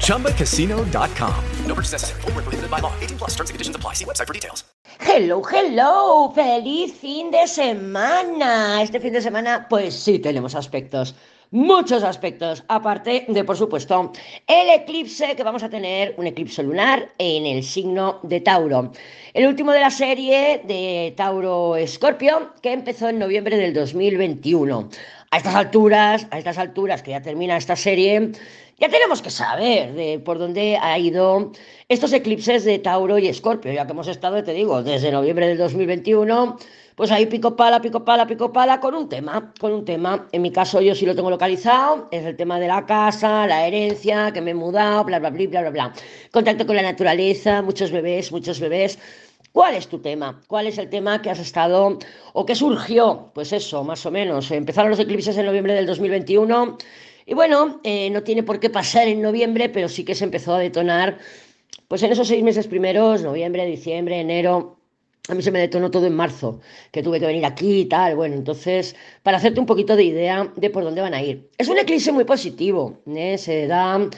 ChumbaCasino.com. 0.00 1.44
No 1.66 1.74
purchase 1.74 1.92
necessary. 1.92 2.20
Full 2.22 2.32
prohibited 2.32 2.70
by 2.70 2.80
law. 2.80 2.92
18 3.00 3.18
plus 3.18 3.34
terms 3.34 3.50
and 3.50 3.54
conditions 3.54 3.76
apply. 3.76 3.94
See 3.94 4.06
website 4.06 4.26
for 4.26 4.32
details. 4.32 4.64
Hello, 5.00 5.42
hello. 5.42 6.32
Feliz 6.34 6.94
fin 6.94 7.30
de 7.30 7.46
semana. 7.46 8.82
Este 8.82 8.98
fin 8.98 9.12
de 9.12 9.20
semana, 9.20 9.66
pues 9.68 9.94
sí, 9.94 10.18
tenemos 10.18 10.54
aspectos 10.54 11.14
muchos 11.50 12.02
aspectos, 12.02 12.64
aparte 12.68 13.24
de, 13.28 13.44
por 13.44 13.56
supuesto, 13.56 14.12
el 14.46 14.70
eclipse 14.70 15.34
que 15.36 15.42
vamos 15.42 15.62
a 15.62 15.68
tener, 15.68 16.14
un 16.16 16.26
eclipse 16.26 16.62
lunar 16.62 17.12
en 17.18 17.46
el 17.46 17.62
signo 17.62 18.20
de 18.22 18.40
Tauro. 18.40 18.92
El 19.32 19.46
último 19.46 19.72
de 19.72 19.80
la 19.80 19.90
serie 19.90 20.62
de 20.64 21.14
Tauro-Escorpio, 21.16 22.52
que 22.62 22.72
empezó 22.72 23.08
en 23.08 23.18
noviembre 23.18 23.56
del 23.56 23.72
2021. 23.74 24.88
A 25.30 25.36
estas 25.38 25.54
alturas, 25.54 26.26
a 26.30 26.38
estas 26.38 26.58
alturas 26.58 27.02
que 27.02 27.10
ya 27.12 27.22
termina 27.22 27.56
esta 27.56 27.76
serie, 27.76 28.32
ya 28.78 28.88
tenemos 28.88 29.22
que 29.22 29.30
saber 29.30 30.22
por 30.24 30.38
dónde 30.38 30.78
ha 30.80 30.98
ido 30.98 31.52
estos 31.88 32.12
eclipses 32.12 32.64
de 32.64 32.78
Tauro 32.78 33.18
y 33.18 33.28
Escorpio, 33.28 33.72
ya 33.72 33.86
que 33.86 33.92
hemos 33.92 34.08
estado, 34.08 34.42
te 34.44 34.52
digo, 34.52 34.82
desde 34.82 35.10
noviembre 35.10 35.48
del 35.48 35.58
2021 35.58 36.58
pues 36.96 37.10
ahí 37.10 37.26
pico 37.26 37.56
pala, 37.56 37.82
pico 37.82 38.06
pala, 38.06 38.26
pico 38.26 38.50
pala, 38.50 38.80
con 38.80 38.94
un 38.94 39.06
tema, 39.06 39.52
con 39.60 39.70
un 39.72 39.84
tema. 39.84 40.26
En 40.32 40.40
mi 40.40 40.50
caso 40.50 40.80
yo 40.80 40.94
sí 40.94 41.04
lo 41.04 41.14
tengo 41.14 41.28
localizado, 41.28 42.08
es 42.10 42.24
el 42.24 42.36
tema 42.36 42.58
de 42.58 42.68
la 42.68 42.86
casa, 42.86 43.46
la 43.46 43.66
herencia, 43.66 44.32
que 44.32 44.40
me 44.40 44.52
he 44.52 44.54
mudado, 44.54 45.04
bla, 45.04 45.18
bla, 45.18 45.28
bla, 45.28 45.46
bla, 45.46 45.60
bla, 45.60 45.70
bla. 45.70 45.92
Contacto 46.32 46.66
con 46.66 46.74
la 46.74 46.80
naturaleza, 46.80 47.60
muchos 47.60 47.90
bebés, 47.90 48.32
muchos 48.32 48.60
bebés. 48.60 48.98
¿Cuál 49.52 49.74
es 49.74 49.88
tu 49.88 49.98
tema? 49.98 50.40
¿Cuál 50.48 50.68
es 50.68 50.78
el 50.78 50.88
tema 50.88 51.20
que 51.20 51.28
has 51.28 51.38
estado 51.38 51.98
o 52.32 52.46
que 52.46 52.54
surgió? 52.54 53.30
Pues 53.34 53.52
eso, 53.52 53.84
más 53.84 54.06
o 54.06 54.10
menos. 54.10 54.50
Empezaron 54.50 54.90
los 54.90 54.98
eclipses 54.98 55.36
en 55.36 55.44
noviembre 55.44 55.74
del 55.74 55.84
2021 55.84 56.78
y 57.26 57.34
bueno, 57.34 57.80
eh, 57.82 58.08
no 58.10 58.22
tiene 58.22 58.42
por 58.44 58.60
qué 58.60 58.70
pasar 58.70 59.08
en 59.08 59.20
noviembre, 59.20 59.68
pero 59.68 59.88
sí 59.88 60.04
que 60.04 60.14
se 60.14 60.24
empezó 60.24 60.54
a 60.54 60.60
detonar 60.60 61.18
pues 61.88 62.02
en 62.02 62.12
esos 62.12 62.28
seis 62.28 62.42
meses 62.42 62.66
primeros, 62.66 63.22
noviembre, 63.22 63.66
diciembre, 63.66 64.20
enero, 64.20 64.76
a 65.28 65.34
mí 65.34 65.42
se 65.42 65.50
me 65.50 65.58
detonó 65.58 65.90
todo 65.90 66.06
en 66.06 66.14
marzo, 66.14 66.60
que 66.92 67.02
tuve 67.02 67.18
que 67.18 67.26
venir 67.26 67.44
aquí 67.44 67.80
y 67.80 67.84
tal. 67.86 68.14
Bueno, 68.16 68.36
entonces, 68.36 68.94
para 69.22 69.38
hacerte 69.38 69.58
un 69.58 69.66
poquito 69.66 69.96
de 69.96 70.04
idea 70.04 70.52
de 70.56 70.70
por 70.70 70.84
dónde 70.84 71.00
van 71.00 71.14
a 71.14 71.22
ir. 71.22 71.50
Es 71.58 71.68
un 71.68 71.78
eclipse 71.78 72.12
muy 72.12 72.24
positivo, 72.24 73.02
¿eh? 73.06 73.36
se 73.38 73.66
da 73.66 74.08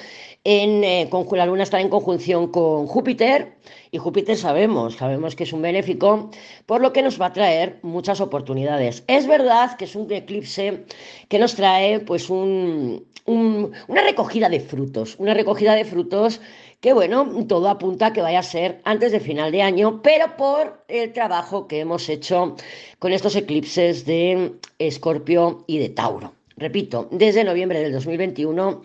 en, 0.44 0.84
eh, 0.84 1.11
la 1.33 1.47
luna 1.47 1.62
está 1.62 1.81
en 1.81 1.89
conjunción 1.89 2.48
con 2.48 2.86
Júpiter 2.86 3.56
y 3.91 3.98
Júpiter 3.98 4.36
sabemos, 4.36 4.97
sabemos 4.97 5.34
que 5.34 5.44
es 5.44 5.53
un 5.53 5.62
benéfico, 5.62 6.31
por 6.67 6.81
lo 6.81 6.92
que 6.92 7.03
nos 7.03 7.20
va 7.20 7.27
a 7.27 7.33
traer 7.33 7.78
muchas 7.83 8.20
oportunidades. 8.20 9.05
Es 9.06 9.27
verdad 9.27 9.77
que 9.77 9.84
es 9.84 9.94
un 9.94 10.11
eclipse 10.12 10.84
que 11.28 11.39
nos 11.39 11.55
trae 11.55 12.00
pues 12.00 12.31
un, 12.31 13.06
una 13.27 14.03
recogida 14.03 14.48
de 14.48 14.61
frutos, 14.61 15.16
una 15.19 15.34
recogida 15.34 15.75
de 15.75 15.84
frutos 15.84 16.41
que 16.81 16.92
bueno, 16.92 17.28
todo 17.48 17.69
apunta 17.69 18.06
a 18.06 18.12
que 18.12 18.22
vaya 18.22 18.39
a 18.39 18.42
ser 18.42 18.81
antes 18.84 19.11
de 19.12 19.20
final 19.20 19.50
de 19.50 19.62
año, 19.62 20.00
pero 20.00 20.36
por 20.36 20.84
el 20.89 21.12
trabajo 21.12 21.66
que 21.66 21.81
hemos 21.81 22.09
hecho 22.09 22.55
con 23.00 23.12
estos 23.12 23.34
eclipses 23.34 24.05
de 24.06 24.53
Escorpio 24.78 25.64
y 25.66 25.78
de 25.78 25.89
Tauro. 25.89 26.33
Repito, 26.56 27.09
desde 27.12 27.44
noviembre 27.44 27.81
del 27.81 27.92
2021 27.92 28.82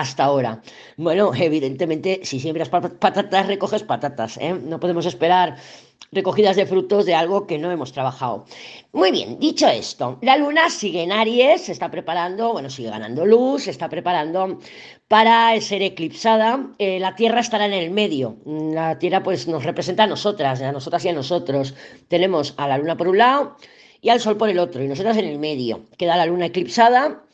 hasta 0.00 0.24
ahora. 0.24 0.60
Bueno, 0.96 1.32
evidentemente, 1.34 2.20
si 2.24 2.40
siembras 2.40 2.68
patatas, 2.68 3.46
recoges 3.46 3.82
patatas. 3.82 4.36
¿eh? 4.38 4.52
No 4.52 4.80
podemos 4.80 5.06
esperar 5.06 5.56
recogidas 6.12 6.56
de 6.56 6.66
frutos 6.66 7.06
de 7.06 7.14
algo 7.14 7.46
que 7.46 7.58
no 7.58 7.70
hemos 7.70 7.92
trabajado. 7.92 8.46
Muy 8.92 9.10
bien, 9.10 9.38
dicho 9.38 9.66
esto, 9.66 10.18
la 10.22 10.36
luna 10.36 10.70
sigue 10.70 11.02
en 11.02 11.12
Aries, 11.12 11.62
se 11.62 11.72
está 11.72 11.90
preparando, 11.90 12.52
bueno, 12.52 12.70
sigue 12.70 12.90
ganando 12.90 13.26
luz, 13.26 13.64
se 13.64 13.70
está 13.70 13.88
preparando 13.88 14.58
para 15.08 15.60
ser 15.60 15.82
eclipsada. 15.82 16.70
Eh, 16.78 17.00
la 17.00 17.16
Tierra 17.16 17.40
estará 17.40 17.66
en 17.66 17.72
el 17.72 17.90
medio. 17.90 18.36
La 18.46 18.98
Tierra 18.98 19.22
pues 19.22 19.48
nos 19.48 19.64
representa 19.64 20.04
a 20.04 20.06
nosotras, 20.06 20.60
a 20.60 20.72
nosotras 20.72 21.04
y 21.04 21.08
a 21.08 21.12
nosotros. 21.12 21.74
Tenemos 22.08 22.54
a 22.56 22.68
la 22.68 22.78
luna 22.78 22.96
por 22.96 23.08
un 23.08 23.18
lado 23.18 23.56
y 24.00 24.10
al 24.10 24.20
Sol 24.20 24.36
por 24.36 24.50
el 24.50 24.58
otro, 24.58 24.82
y 24.82 24.88
nosotras 24.88 25.16
en 25.16 25.24
el 25.24 25.38
medio. 25.38 25.86
Queda 25.96 26.16
la 26.16 26.26
luna 26.26 26.46
eclipsada 26.46 27.24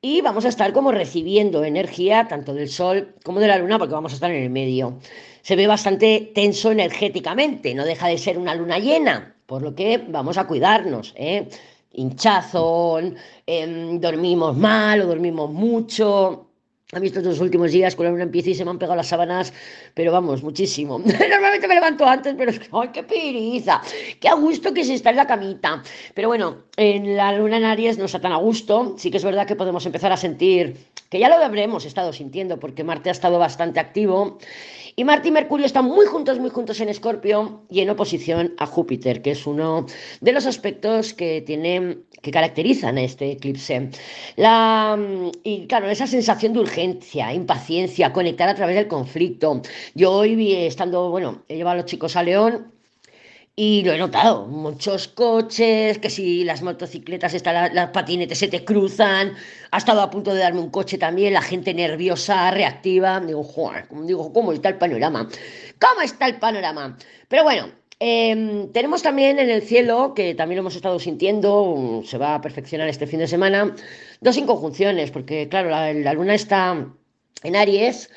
y 0.00 0.20
vamos 0.20 0.44
a 0.44 0.48
estar 0.48 0.72
como 0.72 0.92
recibiendo 0.92 1.64
energía 1.64 2.28
tanto 2.28 2.54
del 2.54 2.68
Sol 2.68 3.14
como 3.24 3.40
de 3.40 3.48
la 3.48 3.58
Luna 3.58 3.78
porque 3.78 3.94
vamos 3.94 4.12
a 4.12 4.14
estar 4.14 4.30
en 4.30 4.42
el 4.44 4.50
medio. 4.50 4.98
Se 5.42 5.56
ve 5.56 5.66
bastante 5.66 6.30
tenso 6.34 6.70
energéticamente, 6.70 7.74
no 7.74 7.84
deja 7.84 8.08
de 8.08 8.18
ser 8.18 8.38
una 8.38 8.54
luna 8.54 8.78
llena, 8.78 9.34
por 9.46 9.62
lo 9.62 9.74
que 9.74 9.98
vamos 10.08 10.38
a 10.38 10.46
cuidarnos. 10.46 11.14
¿eh? 11.16 11.48
Hinchazón, 11.92 13.16
em, 13.46 13.98
dormimos 13.98 14.56
mal 14.56 15.00
o 15.00 15.06
dormimos 15.06 15.50
mucho, 15.50 16.47
a 16.92 17.00
mí 17.00 17.08
estos 17.08 17.38
últimos 17.40 17.70
días 17.70 17.94
con 17.94 18.06
la 18.06 18.12
luna 18.12 18.22
empieza 18.22 18.48
y 18.48 18.54
se 18.54 18.64
me 18.64 18.70
han 18.70 18.78
pegado 18.78 18.96
las 18.96 19.08
sábanas, 19.08 19.52
pero 19.92 20.10
vamos, 20.10 20.42
muchísimo. 20.42 20.98
Normalmente 21.04 21.68
me 21.68 21.74
levanto 21.74 22.06
antes, 22.06 22.34
pero 22.34 22.50
es 22.50 22.58
que, 22.58 22.68
¡ay, 22.72 22.88
qué 22.94 23.02
pereza! 23.02 23.82
¡Qué 24.18 24.26
a 24.26 24.34
gusto 24.34 24.72
que 24.72 24.84
se 24.84 24.94
está 24.94 25.10
en 25.10 25.16
la 25.16 25.26
camita! 25.26 25.82
Pero 26.14 26.28
bueno, 26.28 26.62
en 26.78 27.14
la 27.14 27.32
luna 27.32 27.58
en 27.58 27.64
Aries 27.64 27.98
no 27.98 28.06
está 28.06 28.20
tan 28.20 28.32
a 28.32 28.36
gusto. 28.36 28.94
Sí 28.96 29.10
que 29.10 29.18
es 29.18 29.24
verdad 29.24 29.46
que 29.46 29.54
podemos 29.54 29.84
empezar 29.84 30.12
a 30.12 30.16
sentir, 30.16 30.78
que 31.10 31.18
ya 31.18 31.28
lo 31.28 31.34
habremos 31.34 31.84
estado 31.84 32.14
sintiendo, 32.14 32.58
porque 32.58 32.84
Marte 32.84 33.10
ha 33.10 33.12
estado 33.12 33.38
bastante 33.38 33.80
activo 33.80 34.38
y 34.98 35.04
Marte 35.04 35.28
y 35.28 35.30
Mercurio 35.30 35.64
están 35.64 35.84
muy 35.84 36.06
juntos, 36.06 36.40
muy 36.40 36.50
juntos 36.50 36.80
en 36.80 36.88
Escorpio 36.88 37.62
y 37.70 37.78
en 37.82 37.90
oposición 37.90 38.54
a 38.58 38.66
Júpiter, 38.66 39.22
que 39.22 39.30
es 39.30 39.46
uno 39.46 39.86
de 40.20 40.32
los 40.32 40.44
aspectos 40.44 41.14
que 41.14 41.40
tienen, 41.40 42.02
que 42.20 42.32
caracterizan 42.32 42.98
a 42.98 43.02
este 43.02 43.30
eclipse. 43.30 43.90
La, 44.34 44.98
y 45.44 45.68
claro, 45.68 45.88
esa 45.88 46.08
sensación 46.08 46.52
de 46.52 46.58
urgencia, 46.58 47.32
impaciencia, 47.32 48.12
conectar 48.12 48.48
a 48.48 48.56
través 48.56 48.74
del 48.74 48.88
conflicto. 48.88 49.62
Yo 49.94 50.10
hoy, 50.10 50.52
estando, 50.52 51.10
bueno, 51.10 51.44
he 51.46 51.54
llevado 51.54 51.74
a 51.74 51.82
los 51.82 51.86
chicos 51.86 52.16
a 52.16 52.24
León 52.24 52.72
y 53.60 53.82
lo 53.82 53.92
he 53.92 53.98
notado, 53.98 54.46
muchos 54.46 55.08
coches, 55.08 55.98
que 55.98 56.10
si 56.10 56.44
las 56.44 56.62
motocicletas, 56.62 57.34
están, 57.34 57.74
las 57.74 57.90
patinetes 57.90 58.38
se 58.38 58.46
te 58.46 58.64
cruzan, 58.64 59.32
ha 59.72 59.78
estado 59.78 60.00
a 60.00 60.10
punto 60.10 60.32
de 60.32 60.38
darme 60.38 60.60
un 60.60 60.70
coche 60.70 60.96
también, 60.96 61.32
la 61.32 61.42
gente 61.42 61.74
nerviosa, 61.74 62.52
reactiva, 62.52 63.18
digo, 63.18 63.42
joder, 63.42 63.88
¿cómo 63.88 64.52
está 64.52 64.68
el 64.68 64.76
panorama? 64.76 65.28
¿Cómo 65.80 66.02
está 66.02 66.28
el 66.28 66.36
panorama? 66.36 66.96
Pero 67.26 67.42
bueno, 67.42 67.72
em, 67.98 68.70
tenemos 68.70 69.02
también 69.02 69.40
en 69.40 69.50
el 69.50 69.62
cielo, 69.62 70.14
que 70.14 70.36
también 70.36 70.58
lo 70.58 70.60
hemos 70.60 70.76
estado 70.76 71.00
sintiendo, 71.00 72.02
se 72.04 72.16
va 72.16 72.36
a 72.36 72.40
perfeccionar 72.40 72.86
este 72.86 73.08
fin 73.08 73.18
de 73.18 73.26
semana, 73.26 73.74
dos 74.20 74.36
inconjunciones, 74.36 75.10
porque 75.10 75.48
claro, 75.48 75.68
la 75.68 76.12
luna 76.12 76.36
está 76.36 76.86
en 77.42 77.56
Aries, 77.56 78.08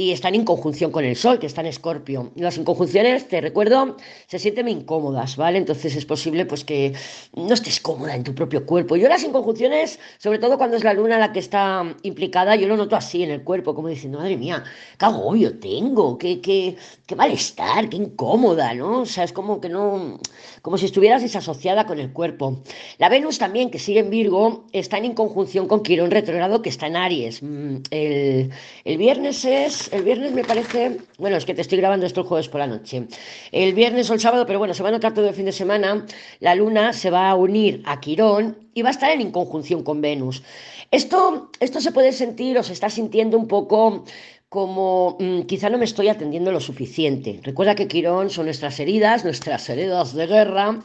y 0.00 0.12
están 0.12 0.34
en 0.34 0.46
conjunción 0.46 0.90
con 0.90 1.04
el 1.04 1.14
Sol, 1.14 1.38
que 1.38 1.46
está 1.46 1.60
en 1.60 1.66
Escorpio. 1.66 2.32
Las 2.34 2.56
inconjunciones, 2.56 3.28
te 3.28 3.38
recuerdo, 3.42 3.98
se 4.28 4.38
sienten 4.38 4.66
incómodas, 4.66 5.36
¿vale? 5.36 5.58
Entonces 5.58 5.94
es 5.94 6.06
posible 6.06 6.46
pues 6.46 6.64
que 6.64 6.94
no 7.34 7.52
estés 7.52 7.80
cómoda 7.80 8.14
en 8.14 8.24
tu 8.24 8.34
propio 8.34 8.64
cuerpo. 8.64 8.96
Yo 8.96 9.10
las 9.10 9.22
inconjunciones, 9.24 9.98
sobre 10.16 10.38
todo 10.38 10.56
cuando 10.56 10.78
es 10.78 10.84
la 10.84 10.94
luna 10.94 11.18
la 11.18 11.32
que 11.32 11.38
está 11.38 11.84
implicada, 12.02 12.56
yo 12.56 12.66
lo 12.66 12.78
noto 12.78 12.96
así 12.96 13.22
en 13.24 13.30
el 13.30 13.44
cuerpo, 13.44 13.74
como 13.74 13.88
diciendo, 13.88 14.20
madre 14.20 14.38
mía, 14.38 14.64
qué 14.98 15.04
agobio 15.04 15.58
tengo, 15.58 16.16
qué, 16.16 16.40
qué, 16.40 16.76
qué 17.04 17.14
malestar, 17.14 17.90
qué 17.90 17.98
incómoda, 17.98 18.72
¿no? 18.72 19.02
O 19.02 19.06
sea, 19.06 19.24
es 19.24 19.34
como 19.34 19.60
que 19.60 19.68
no, 19.68 20.18
como 20.62 20.78
si 20.78 20.86
estuvieras 20.86 21.20
desasociada 21.20 21.84
con 21.84 21.98
el 21.98 22.10
cuerpo. 22.10 22.62
La 22.96 23.10
Venus 23.10 23.38
también, 23.38 23.70
que 23.70 23.78
sigue 23.78 24.00
en 24.00 24.08
Virgo, 24.08 24.64
está 24.72 24.96
en 24.96 25.12
conjunción 25.12 25.68
con 25.68 25.82
Quirón 25.82 26.10
retrogrado, 26.10 26.62
que 26.62 26.70
está 26.70 26.86
en 26.86 26.96
Aries. 26.96 27.42
Mm, 27.42 27.76
el, 27.90 28.50
el 28.86 28.96
viernes 28.96 29.44
es 29.44 29.89
el 29.92 30.02
viernes 30.04 30.32
me 30.32 30.44
parece, 30.44 30.98
bueno, 31.18 31.36
es 31.36 31.44
que 31.44 31.54
te 31.54 31.60
estoy 31.60 31.78
grabando 31.78 32.06
esto 32.06 32.20
el 32.20 32.26
jueves 32.26 32.48
por 32.48 32.60
la 32.60 32.66
noche. 32.66 33.06
El 33.52 33.74
viernes 33.74 34.08
o 34.10 34.14
el 34.14 34.20
sábado, 34.20 34.46
pero 34.46 34.58
bueno, 34.58 34.74
se 34.74 34.82
va 34.82 34.88
a 34.88 34.92
notar 34.92 35.14
todo 35.14 35.28
el 35.28 35.34
fin 35.34 35.44
de 35.44 35.52
semana, 35.52 36.06
la 36.40 36.54
luna 36.54 36.92
se 36.92 37.10
va 37.10 37.30
a 37.30 37.34
unir 37.34 37.82
a 37.86 38.00
Quirón 38.00 38.56
y 38.74 38.82
va 38.82 38.88
a 38.88 38.92
estar 38.92 39.10
en 39.10 39.20
inconjunción 39.20 39.82
con 39.82 40.00
Venus. 40.00 40.42
Esto, 40.90 41.50
esto 41.60 41.80
se 41.80 41.92
puede 41.92 42.12
sentir 42.12 42.58
o 42.58 42.62
se 42.62 42.72
está 42.72 42.90
sintiendo 42.90 43.38
un 43.38 43.46
poco 43.46 44.04
como 44.48 45.16
mm, 45.20 45.42
quizá 45.42 45.70
no 45.70 45.78
me 45.78 45.84
estoy 45.84 46.08
atendiendo 46.08 46.50
lo 46.50 46.58
suficiente. 46.58 47.38
Recuerda 47.44 47.76
que 47.76 47.86
Quirón 47.86 48.30
son 48.30 48.46
nuestras 48.46 48.80
heridas, 48.80 49.24
nuestras 49.24 49.68
heridas 49.68 50.12
de 50.12 50.26
guerra, 50.26 50.82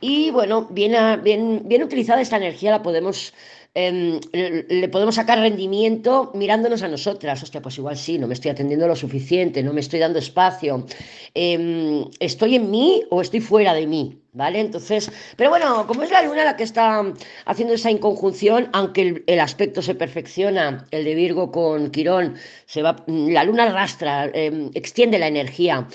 y 0.00 0.30
bueno, 0.30 0.68
bien, 0.70 0.94
bien, 1.24 1.62
bien 1.64 1.82
utilizada 1.82 2.20
esta 2.20 2.36
energía 2.36 2.70
la 2.70 2.82
podemos 2.82 3.34
em, 3.74 4.20
le 4.32 4.88
podemos 4.88 5.14
sacar 5.14 5.38
rendimiento 5.38 6.30
mirándonos 6.34 6.82
a 6.82 6.88
nosotras. 6.88 7.42
Hostia, 7.42 7.62
pues 7.62 7.78
igual 7.78 7.96
sí, 7.96 8.18
no 8.18 8.26
me 8.26 8.34
estoy 8.34 8.50
atendiendo 8.50 8.88
lo 8.88 8.96
suficiente, 8.96 9.62
no 9.62 9.72
me 9.72 9.80
estoy 9.80 10.00
dando 10.00 10.18
espacio. 10.18 10.86
Em, 11.34 12.04
¿Estoy 12.20 12.56
en 12.56 12.70
mí 12.70 13.02
o 13.10 13.20
estoy 13.20 13.40
fuera 13.40 13.74
de 13.74 13.86
mí? 13.86 14.18
¿Vale? 14.32 14.60
Entonces, 14.60 15.10
pero 15.36 15.50
bueno, 15.50 15.86
como 15.86 16.02
es 16.02 16.10
la 16.10 16.22
luna 16.22 16.44
la 16.44 16.56
que 16.56 16.62
está 16.62 17.02
haciendo 17.44 17.74
esa 17.74 17.90
inconjunción, 17.90 18.68
aunque 18.72 19.24
el, 19.26 19.40
aspecto 19.40 19.82
se 19.82 19.94
perfecciona, 19.94 20.86
el 20.92 21.04
de 21.04 21.14
Virgo 21.14 21.50
con 21.50 21.90
Quirón, 21.90 22.36
se 22.66 22.82
va, 22.82 23.04
la 23.06 23.42
luna 23.42 23.64
arrastra, 23.64 24.30
em, 24.32 24.70
extiende 24.74 25.18
la 25.18 25.26
energía. 25.28 25.88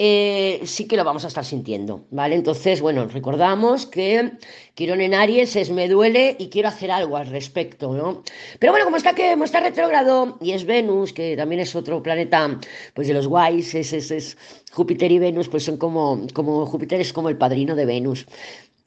Eh, 0.00 0.60
sí 0.64 0.86
que 0.86 0.96
lo 0.96 1.02
vamos 1.02 1.24
a 1.24 1.26
estar 1.26 1.44
sintiendo, 1.44 2.06
¿vale? 2.12 2.36
Entonces, 2.36 2.80
bueno, 2.80 3.08
recordamos 3.08 3.84
que 3.84 4.30
Quirón 4.74 5.00
en 5.00 5.12
Aries 5.12 5.56
es 5.56 5.70
me 5.70 5.88
duele 5.88 6.36
y 6.38 6.50
quiero 6.50 6.68
hacer 6.68 6.92
algo 6.92 7.16
al 7.16 7.26
respecto, 7.26 7.92
¿no? 7.92 8.22
Pero 8.60 8.72
bueno, 8.72 8.84
como 8.84 8.96
está 8.96 9.12
que 9.16 9.32
está 9.32 9.58
retrógrado 9.58 10.38
y 10.40 10.52
es 10.52 10.64
Venus, 10.64 11.12
que 11.12 11.36
también 11.36 11.60
es 11.62 11.74
otro 11.74 12.00
planeta, 12.00 12.60
pues 12.94 13.08
de 13.08 13.14
los 13.14 13.26
guays, 13.26 13.74
es, 13.74 13.92
es, 13.92 14.38
Júpiter 14.70 15.10
y 15.10 15.18
Venus, 15.18 15.48
pues 15.48 15.64
son 15.64 15.78
como, 15.78 16.28
como 16.32 16.64
Júpiter 16.64 17.00
es 17.00 17.12
como 17.12 17.28
el 17.28 17.36
padrino 17.36 17.74
de 17.74 17.84
Venus. 17.84 18.24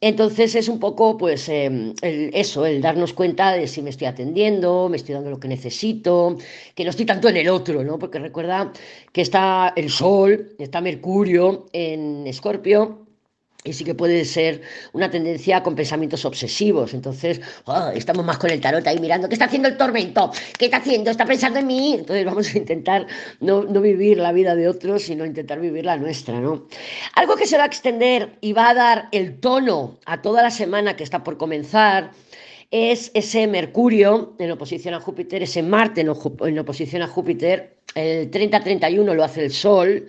Entonces 0.03 0.55
es 0.55 0.67
un 0.67 0.79
poco, 0.79 1.15
pues, 1.17 1.47
em, 1.47 1.93
eso, 2.01 2.65
el 2.65 2.81
darnos 2.81 3.13
cuenta 3.13 3.51
de 3.53 3.67
si 3.67 3.83
me 3.83 3.91
estoy 3.91 4.07
atendiendo, 4.07 4.89
me 4.89 4.97
estoy 4.97 5.13
dando 5.13 5.29
lo 5.29 5.39
que 5.39 5.47
necesito, 5.47 6.37
que 6.73 6.83
no 6.83 6.89
estoy 6.89 7.05
tanto 7.05 7.29
en 7.29 7.37
el 7.37 7.49
otro, 7.49 7.83
¿no? 7.83 7.99
Porque 7.99 8.17
recuerda 8.17 8.73
que 9.13 9.21
está 9.21 9.73
el 9.75 9.91
Sol, 9.91 10.55
está 10.57 10.81
Mercurio 10.81 11.67
en 11.71 12.25
Escorpio, 12.25 13.05
y 13.63 13.73
sí 13.73 13.83
que 13.83 13.93
puede 13.93 14.25
ser 14.25 14.61
una 14.93 15.09
tendencia 15.09 15.61
con 15.61 15.75
pensamientos 15.75 16.25
obsesivos. 16.25 16.93
Entonces, 16.93 17.41
oh, 17.65 17.91
estamos 17.93 18.25
más 18.25 18.37
con 18.37 18.49
el 18.49 18.59
tarot 18.59 18.85
ahí 18.87 18.99
mirando, 18.99 19.27
¿qué 19.27 19.35
está 19.35 19.45
haciendo 19.45 19.67
el 19.67 19.77
tormento? 19.77 20.31
¿Qué 20.57 20.65
está 20.65 20.77
haciendo? 20.77 21.11
¿Está 21.11 21.25
pensando 21.25 21.59
en 21.59 21.67
mí? 21.67 21.95
Entonces 21.99 22.25
vamos 22.25 22.53
a 22.53 22.57
intentar 22.57 23.05
no, 23.39 23.63
no 23.63 23.81
vivir 23.81 24.17
la 24.17 24.31
vida 24.31 24.55
de 24.55 24.67
otros, 24.67 25.03
sino 25.03 25.25
intentar 25.25 25.59
vivir 25.59 25.85
la 25.85 25.97
nuestra, 25.97 26.39
¿no? 26.39 26.67
Algo 27.15 27.35
que 27.35 27.45
se 27.45 27.57
va 27.57 27.63
a 27.63 27.67
extender 27.67 28.37
y 28.41 28.53
va 28.53 28.69
a 28.69 28.73
dar 28.73 29.09
el 29.11 29.39
tono 29.39 29.99
a 30.05 30.21
toda 30.21 30.41
la 30.41 30.51
semana 30.51 30.95
que 30.95 31.03
está 31.03 31.23
por 31.23 31.37
comenzar 31.37 32.11
es 32.71 33.11
ese 33.13 33.47
Mercurio 33.47 34.33
en 34.39 34.49
oposición 34.51 34.93
a 34.93 35.01
Júpiter, 35.01 35.43
ese 35.43 35.61
Marte 35.61 36.01
en, 36.01 36.07
en 36.07 36.59
oposición 36.59 37.01
a 37.01 37.07
Júpiter, 37.07 37.75
el 37.95 38.31
30-31 38.31 39.13
lo 39.13 39.23
hace 39.23 39.43
el 39.43 39.51
Sol, 39.51 40.07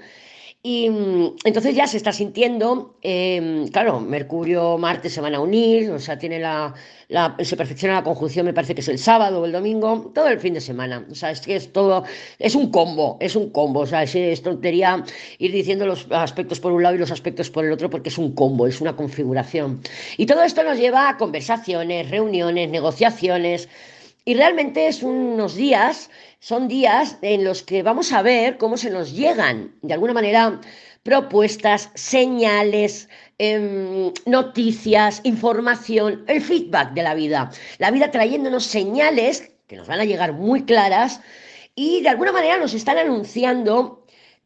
y 0.64 0.88
mm, 0.88 1.38
entonces 1.44 1.74
ya 1.74 1.88
se 1.88 1.96
está 1.96 2.12
sintiendo, 2.12 2.94
em, 3.02 3.66
claro, 3.68 3.98
Mercurio, 3.98 4.78
Marte 4.78 5.10
se 5.10 5.20
van 5.20 5.34
a 5.34 5.40
unir, 5.40 5.90
o 5.90 5.98
sea, 5.98 6.16
tiene 6.16 6.38
la, 6.38 6.72
se 7.40 7.56
perfecciona 7.56 7.94
la 7.94 8.04
conjunción, 8.04 8.46
me 8.46 8.54
parece 8.54 8.72
que 8.76 8.80
es 8.80 8.88
el 8.88 8.98
sábado 8.98 9.40
o 9.40 9.44
el 9.44 9.50
domingo, 9.50 10.12
todo 10.14 10.28
el 10.28 10.38
fin 10.38 10.54
de 10.54 10.60
semana. 10.60 11.04
O 11.10 11.16
sea, 11.16 11.32
es 11.32 11.40
que 11.40 11.56
es 11.56 11.72
todo, 11.72 12.04
es 12.38 12.54
un 12.54 12.70
combo, 12.70 13.16
es 13.20 13.34
un 13.34 13.50
combo, 13.50 13.80
o 13.80 13.86
sea, 13.86 14.04
es, 14.04 14.42
tontería 14.42 15.04
ir 15.38 15.50
diciendo 15.50 15.84
los 15.84 16.06
aspectos 16.12 16.60
por 16.60 16.70
un 16.70 16.84
lado 16.84 16.94
y 16.94 16.98
los 16.98 17.10
aspectos 17.10 17.50
por 17.50 17.64
el 17.64 17.72
otro 17.72 17.90
porque 17.90 18.10
es 18.10 18.18
un 18.18 18.32
combo, 18.32 18.68
es 18.68 18.80
una 18.80 18.94
configuración. 18.94 19.80
Y 20.16 20.26
todo 20.26 20.44
esto 20.44 20.62
nos 20.62 20.78
lleva 20.78 21.08
a 21.08 21.16
conversaciones, 21.16 22.08
reuniones, 22.08 22.70
negociaciones, 22.70 23.68
y 24.24 24.34
realmente 24.34 24.86
es 24.86 25.02
unos 25.02 25.56
días 25.56 26.08
son 26.42 26.66
días 26.66 27.18
en 27.22 27.44
los 27.44 27.62
que 27.62 27.84
vamos 27.84 28.12
a 28.12 28.20
ver 28.20 28.58
cómo 28.58 28.76
se 28.76 28.90
nos 28.90 29.12
llegan, 29.12 29.76
de 29.80 29.94
alguna 29.94 30.12
manera, 30.12 30.60
propuestas, 31.04 31.90
señales, 31.94 33.08
em, 33.38 34.12
noticias, 34.26 35.20
información, 35.22 36.24
el 36.26 36.42
feedback 36.42 36.94
de 36.94 37.02
la 37.04 37.14
vida. 37.14 37.52
La 37.78 37.92
vida 37.92 38.10
trayéndonos 38.10 38.64
señales 38.64 39.52
que 39.68 39.76
nos 39.76 39.86
van 39.86 40.00
a 40.00 40.04
llegar 40.04 40.32
muy 40.32 40.64
claras 40.64 41.20
y 41.76 42.00
de 42.00 42.08
alguna 42.08 42.32
manera 42.32 42.58
nos 42.58 42.74
están 42.74 42.98
anunciando 42.98 44.01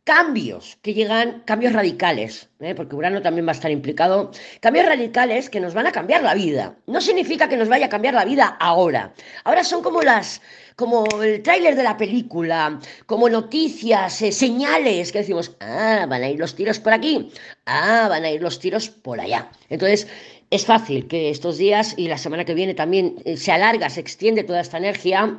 cambios 0.06 0.79
que 0.82 0.94
llegan, 0.94 1.43
cambios 1.44 1.73
radicales, 1.73 2.49
¿eh? 2.61 2.76
porque 2.76 2.94
Urano 2.94 3.23
también 3.23 3.44
va 3.44 3.50
a 3.50 3.58
estar 3.58 3.73
implicado, 3.73 4.31
cambios 4.61 4.87
radicales 4.87 5.50
que 5.50 5.58
nos 5.58 5.75
van 5.75 5.88
a 5.88 5.93
cambiar 5.93 6.23
la 6.23 6.35
vida. 6.35 6.76
No 6.87 7.00
significa 7.00 7.49
que 7.49 7.56
nos 7.56 7.69
vaya 7.69 7.87
a 7.87 7.88
cambiar 7.88 8.14
la 8.14 8.25
vida 8.25 8.56
ahora. 8.61 9.12
Ahora 9.43 9.64
son 9.64 9.82
como 9.82 10.03
las, 10.03 10.41
como 10.76 11.05
el 11.20 11.43
tráiler 11.43 11.75
de 11.75 11.82
la 11.82 11.97
película, 11.97 12.79
como 13.06 13.29
noticias, 13.29 14.23
eh, 14.23 14.31
señales 14.31 15.11
que 15.11 15.19
decimos, 15.19 15.56
ah, 15.58 16.06
van 16.08 16.23
a 16.23 16.29
ir 16.29 16.38
los 16.38 16.55
tiros 16.55 16.79
por 16.79 16.93
aquí, 16.93 17.32
ah, 17.67 18.06
van 18.08 18.23
a 18.23 18.31
ir 18.31 18.41
los 18.41 18.61
tiros 18.61 18.88
por 18.88 19.19
allá. 19.19 19.50
Entonces, 19.70 20.06
es 20.50 20.64
fácil 20.64 21.08
que 21.08 21.31
estos 21.31 21.58
días 21.58 21.94
y 21.97 22.06
la 22.06 22.19
semana 22.19 22.44
que 22.44 22.55
viene 22.55 22.75
también 22.75 23.17
eh, 23.25 23.37
se 23.37 23.50
alarga, 23.50 23.91
se 23.91 24.03
extiende 24.03 24.44
toda 24.44 24.61
esta 24.61 24.79
energía. 24.79 25.37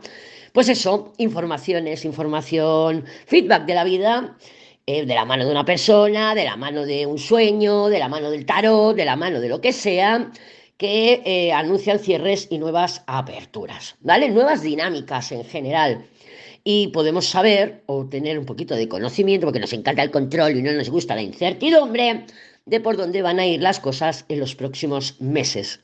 Pues 0.58 0.70
eso, 0.70 1.14
informaciones, 1.20 2.04
información, 2.04 3.06
feedback 3.28 3.68
de 3.68 3.76
la 3.76 3.84
vida 3.84 4.36
eh, 4.88 5.06
de 5.06 5.14
la 5.14 5.24
mano 5.24 5.46
de 5.46 5.52
una 5.52 5.64
persona, 5.64 6.34
de 6.34 6.46
la 6.46 6.58
mano 6.58 6.84
de 6.84 7.06
un 7.06 7.20
sueño, 7.20 7.90
de 7.90 8.00
la 8.00 8.10
mano 8.10 8.32
del 8.32 8.44
tarot, 8.44 8.96
de 8.96 9.06
la 9.06 9.16
mano 9.16 9.40
de 9.40 9.50
lo 9.50 9.62
que 9.62 9.72
sea, 9.72 10.32
que 10.78 11.22
eh, 11.26 11.54
anuncian 11.54 12.00
cierres 12.00 12.48
y 12.50 12.58
nuevas 12.58 13.04
aperturas, 13.06 13.98
¿vale? 14.00 14.30
Nuevas 14.30 14.64
dinámicas 14.64 15.32
en 15.32 15.46
general. 15.46 16.08
Y 16.64 16.88
podemos 16.88 17.28
saber 17.28 17.84
o 17.86 18.08
tener 18.08 18.40
un 18.40 18.46
poquito 18.48 18.74
de 18.74 18.90
conocimiento, 18.90 19.46
porque 19.46 19.60
nos 19.60 19.74
encanta 19.74 20.02
el 20.02 20.10
control 20.10 20.58
y 20.58 20.64
no 20.64 20.72
nos 20.72 20.90
gusta 20.90 21.14
la 21.14 21.22
incertidumbre, 21.22 22.26
de 22.66 22.80
por 22.80 22.98
dónde 22.98 23.22
van 23.22 23.38
a 23.38 23.46
ir 23.46 23.62
las 23.62 23.80
cosas 23.80 24.26
en 24.28 24.40
los 24.40 24.56
próximos 24.56 25.22
meses. 25.22 25.82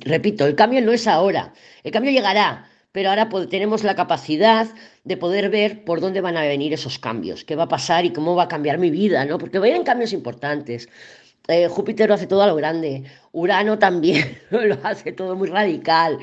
Repito, 0.00 0.46
el 0.46 0.54
cambio 0.54 0.80
no 0.80 0.92
es 0.92 1.06
ahora, 1.06 1.52
el 1.84 1.92
cambio 1.92 2.10
llegará, 2.10 2.70
pero 2.98 3.10
ahora 3.10 3.28
tenemos 3.48 3.84
la 3.84 3.94
capacidad 3.94 4.66
de 5.04 5.16
poder 5.16 5.50
ver 5.50 5.84
por 5.84 6.00
dónde 6.00 6.20
van 6.20 6.36
a 6.36 6.42
venir 6.42 6.72
esos 6.72 6.98
cambios, 6.98 7.44
qué 7.44 7.54
va 7.54 7.62
a 7.62 7.68
pasar 7.68 8.04
y 8.04 8.12
cómo 8.12 8.34
va 8.34 8.42
a 8.42 8.48
cambiar 8.48 8.78
mi 8.78 8.90
vida, 8.90 9.24
¿no? 9.24 9.38
Porque 9.38 9.60
vienen 9.60 9.84
cambios 9.84 10.12
importantes. 10.12 10.88
Eh, 11.46 11.68
Júpiter 11.68 12.08
lo 12.08 12.16
hace 12.16 12.26
todo 12.26 12.42
a 12.42 12.48
lo 12.48 12.56
grande, 12.56 13.04
Urano 13.30 13.78
también 13.78 14.40
lo 14.50 14.76
hace 14.82 15.12
todo 15.12 15.36
muy 15.36 15.46
radical. 15.48 16.18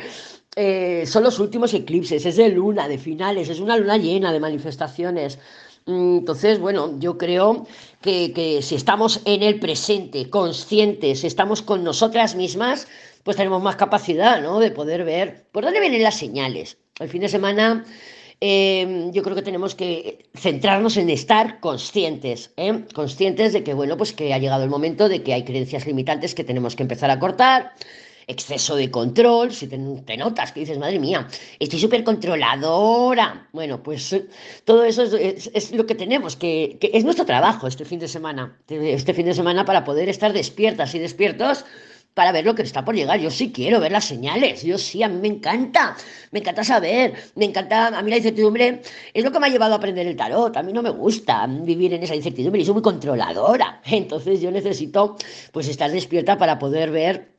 Eh, 0.53 1.05
son 1.05 1.23
los 1.23 1.39
últimos 1.39 1.73
eclipses, 1.73 2.25
es 2.25 2.35
de 2.35 2.49
luna, 2.49 2.89
de 2.89 2.97
finales, 2.97 3.47
es 3.47 3.61
una 3.61 3.77
luna 3.77 3.95
llena 3.95 4.33
de 4.33 4.41
manifestaciones. 4.41 5.39
Mm, 5.85 6.17
entonces, 6.17 6.59
bueno, 6.59 6.99
yo 6.99 7.17
creo 7.17 7.67
que, 8.01 8.33
que 8.33 8.61
si 8.61 8.75
estamos 8.75 9.21
en 9.23 9.43
el 9.43 9.61
presente, 9.61 10.29
conscientes, 10.29 11.23
estamos 11.23 11.61
con 11.61 11.85
nosotras 11.85 12.35
mismas, 12.35 12.89
pues 13.25 13.37
tenemos 13.37 13.61
más 13.61 13.75
capacidad, 13.75 14.39
¿no? 14.39 14.59
De 14.59 14.69
poder 14.69 15.03
ver 15.03 15.47
por 15.51 15.63
dónde 15.63 15.79
vienen 15.79 16.03
las 16.03 16.15
señales. 16.15 16.77
El 16.99 17.09
fin 17.09 17.21
de 17.21 17.27
semana 17.27 17.83
em, 18.39 19.11
yo 19.11 19.23
creo 19.23 19.35
que 19.35 19.41
tenemos 19.41 19.73
que 19.73 20.29
centrarnos 20.35 20.95
en 20.95 21.09
estar 21.09 21.59
conscientes, 21.59 22.53
¿eh? 22.55 22.85
conscientes 22.93 23.51
de 23.51 23.63
que, 23.63 23.73
bueno, 23.73 23.97
pues 23.97 24.13
que 24.13 24.31
ha 24.31 24.37
llegado 24.37 24.63
el 24.63 24.69
momento 24.69 25.09
de 25.09 25.23
que 25.23 25.33
hay 25.33 25.43
creencias 25.43 25.87
limitantes 25.87 26.35
que 26.35 26.43
tenemos 26.43 26.75
que 26.75 26.83
empezar 26.83 27.09
a 27.09 27.17
cortar, 27.17 27.73
exceso 28.27 28.75
de 28.75 28.91
control, 28.91 29.51
si 29.51 29.65
te, 29.65 29.77
notas 30.17 30.51
que 30.51 30.59
dices, 30.59 30.77
madre 30.77 30.99
mía, 30.99 31.27
estoy 31.57 31.79
súper 31.79 32.03
controladora. 32.03 33.47
Bueno, 33.53 33.81
pues 33.81 34.13
eh, 34.13 34.27
todo 34.65 34.83
eso 34.83 35.01
es, 35.01 35.71
lo 35.71 35.87
que 35.87 35.95
tenemos, 35.95 36.35
que, 36.35 36.77
que 36.79 36.91
es 36.93 37.03
nuestro 37.03 37.25
trabajo 37.25 37.65
este 37.65 37.85
fin 37.85 37.97
de 37.97 38.07
semana, 38.07 38.55
este 38.69 39.15
fin 39.15 39.25
de 39.25 39.33
semana 39.33 39.65
para 39.65 39.83
poder 39.83 40.09
estar 40.09 40.31
despiertas 40.31 40.93
y 40.93 40.99
despiertos 40.99 41.65
para 42.15 42.31
ver 42.31 42.45
lo 42.45 42.55
que 42.55 42.63
está 42.63 42.83
por 42.83 42.95
llegar. 42.95 43.19
Yo 43.19 43.29
sí 43.29 43.51
quiero 43.51 43.79
ver 43.79 43.91
las 43.91 44.05
señales, 44.05 44.63
yo 44.63 44.79
sí, 44.79 45.03
a 45.03 45.09
mí 45.09 45.19
me 45.19 45.27
encanta, 45.27 45.95
me 46.31 46.39
encanta 46.39 46.63
saber, 46.63 47.13
me 47.35 47.45
encanta, 47.45 47.87
a 47.87 48.01
mí 48.01 48.09
la 48.09 48.17
incertidumbre 48.17 48.81
es 49.13 49.23
lo 49.23 49.31
que 49.31 49.39
me 49.39 49.47
ha 49.47 49.49
llevado 49.49 49.73
a 49.73 49.77
aprender 49.77 50.07
el 50.07 50.15
tarot, 50.15 50.55
a 50.57 50.63
mí 50.63 50.73
no 50.73 50.81
me 50.81 50.89
gusta 50.89 51.45
vivir 51.47 51.93
en 51.93 52.03
esa 52.03 52.15
incertidumbre 52.15 52.61
y 52.61 52.65
soy 52.65 52.73
muy 52.73 52.83
controladora, 52.83 53.81
entonces 53.85 54.41
yo 54.41 54.49
necesito 54.49 55.17
pues 55.51 55.67
estar 55.67 55.91
despierta 55.91 56.37
para 56.37 56.57
poder 56.57 56.89
ver 56.89 57.35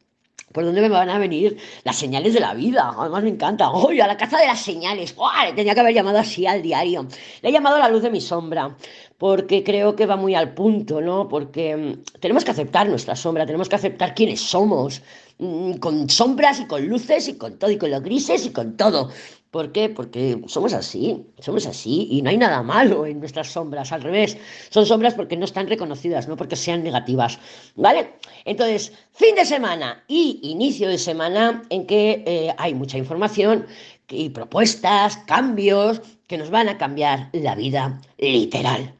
por 0.52 0.64
dónde 0.64 0.80
me 0.80 0.88
van 0.88 1.10
a 1.10 1.18
venir 1.18 1.58
las 1.84 1.96
señales 1.96 2.32
de 2.32 2.40
la 2.40 2.54
vida. 2.54 2.94
Además 2.96 3.22
me 3.22 3.30
encanta. 3.30 3.70
¡Uy, 3.70 4.00
a 4.00 4.06
la 4.06 4.16
caza 4.16 4.38
de 4.38 4.46
las 4.46 4.60
señales! 4.60 5.14
¡Oh! 5.18 5.28
tenía 5.54 5.74
que 5.74 5.80
haber 5.80 5.94
llamado 5.94 6.18
así 6.18 6.46
al 6.46 6.62
diario. 6.62 7.06
Le 7.42 7.48
he 7.48 7.52
llamado 7.52 7.76
a 7.76 7.80
la 7.80 7.88
luz 7.88 8.02
de 8.02 8.10
mi 8.10 8.20
sombra, 8.20 8.74
porque 9.18 9.64
creo 9.64 9.96
que 9.96 10.06
va 10.06 10.16
muy 10.16 10.34
al 10.34 10.54
punto, 10.54 11.00
¿no? 11.00 11.28
Porque 11.28 11.76
mm, 11.76 12.18
tenemos 12.20 12.44
que 12.44 12.50
aceptar 12.50 12.88
nuestra 12.88 13.16
sombra, 13.16 13.46
tenemos 13.46 13.68
que 13.68 13.76
aceptar 13.76 14.14
quiénes 14.14 14.40
somos, 14.40 15.02
mm, 15.38 15.74
con 15.74 16.08
sombras 16.10 16.60
y 16.60 16.66
con 16.66 16.86
luces 16.86 17.28
y 17.28 17.36
con 17.36 17.58
todo, 17.58 17.70
y 17.70 17.78
con 17.78 17.90
los 17.90 18.02
grises 18.02 18.46
y 18.46 18.50
con 18.50 18.76
todo. 18.76 19.10
¿Por 19.50 19.72
qué? 19.72 19.88
Porque 19.88 20.42
somos 20.48 20.74
así, 20.74 21.24
somos 21.38 21.66
así 21.66 22.08
y 22.10 22.20
no 22.20 22.28
hay 22.28 22.36
nada 22.36 22.62
malo 22.62 23.06
en 23.06 23.20
nuestras 23.20 23.48
sombras, 23.48 23.90
al 23.90 24.02
revés, 24.02 24.36
son 24.68 24.84
sombras 24.84 25.14
porque 25.14 25.36
no 25.36 25.46
están 25.46 25.66
reconocidas, 25.66 26.28
no 26.28 26.36
porque 26.36 26.56
sean 26.56 26.82
negativas, 26.82 27.38
¿vale? 27.74 28.12
Entonces, 28.44 28.92
fin 29.12 29.34
de 29.34 29.46
semana 29.46 30.04
y 30.08 30.40
inicio 30.42 30.88
de 30.88 30.98
semana 30.98 31.62
en 31.70 31.86
que 31.86 32.22
eh, 32.26 32.54
hay 32.58 32.74
mucha 32.74 32.98
información 32.98 33.66
y 34.10 34.28
propuestas, 34.28 35.16
cambios 35.26 36.02
que 36.26 36.38
nos 36.38 36.50
van 36.50 36.68
a 36.68 36.76
cambiar 36.76 37.30
la 37.32 37.54
vida 37.54 38.00
literal. 38.18 38.92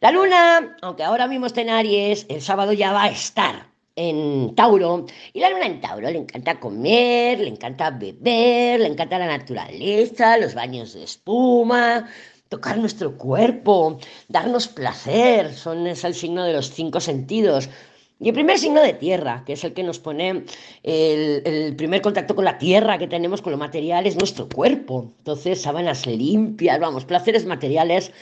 La 0.00 0.10
luna, 0.10 0.76
aunque 0.82 1.02
ahora 1.04 1.26
mismo 1.26 1.46
esté 1.46 1.62
en 1.62 1.70
Aries, 1.70 2.26
el 2.28 2.42
sábado 2.42 2.74
ya 2.74 2.92
va 2.92 3.04
a 3.04 3.08
estar 3.08 3.70
en 3.96 4.54
Tauro 4.54 5.06
y 5.32 5.40
la 5.40 5.48
luna 5.48 5.64
en 5.66 5.80
Tauro 5.80 6.10
le 6.10 6.18
encanta 6.18 6.60
comer, 6.60 7.40
le 7.40 7.48
encanta 7.48 7.90
beber, 7.90 8.80
le 8.80 8.88
encanta 8.88 9.18
la 9.18 9.26
naturaleza, 9.26 10.36
los 10.36 10.54
baños 10.54 10.92
de 10.92 11.04
espuma, 11.04 12.10
tocar 12.50 12.76
nuestro 12.76 13.16
cuerpo, 13.16 13.98
darnos 14.28 14.68
placer, 14.68 15.54
son, 15.54 15.86
es 15.86 16.04
el 16.04 16.14
signo 16.14 16.44
de 16.44 16.52
los 16.52 16.70
cinco 16.72 17.00
sentidos. 17.00 17.70
Y 18.18 18.28
el 18.28 18.34
primer 18.34 18.58
signo 18.58 18.82
de 18.82 18.94
tierra, 18.94 19.44
que 19.46 19.54
es 19.54 19.64
el 19.64 19.72
que 19.72 19.82
nos 19.82 19.98
pone 19.98 20.44
el, 20.82 21.42
el, 21.44 21.76
primer 21.76 22.00
contacto 22.02 22.34
con 22.34 22.46
la 22.46 22.56
tierra 22.58 22.98
que 22.98 23.08
tenemos 23.08 23.42
con 23.42 23.52
lo 23.52 23.58
material, 23.58 24.06
es 24.06 24.16
nuestro 24.16 24.48
cuerpo. 24.48 25.12
Entonces, 25.18 25.60
sábanas 25.60 26.06
limpias, 26.06 26.80
vamos, 26.80 27.04
placeres 27.04 27.44
materiales 27.44 28.12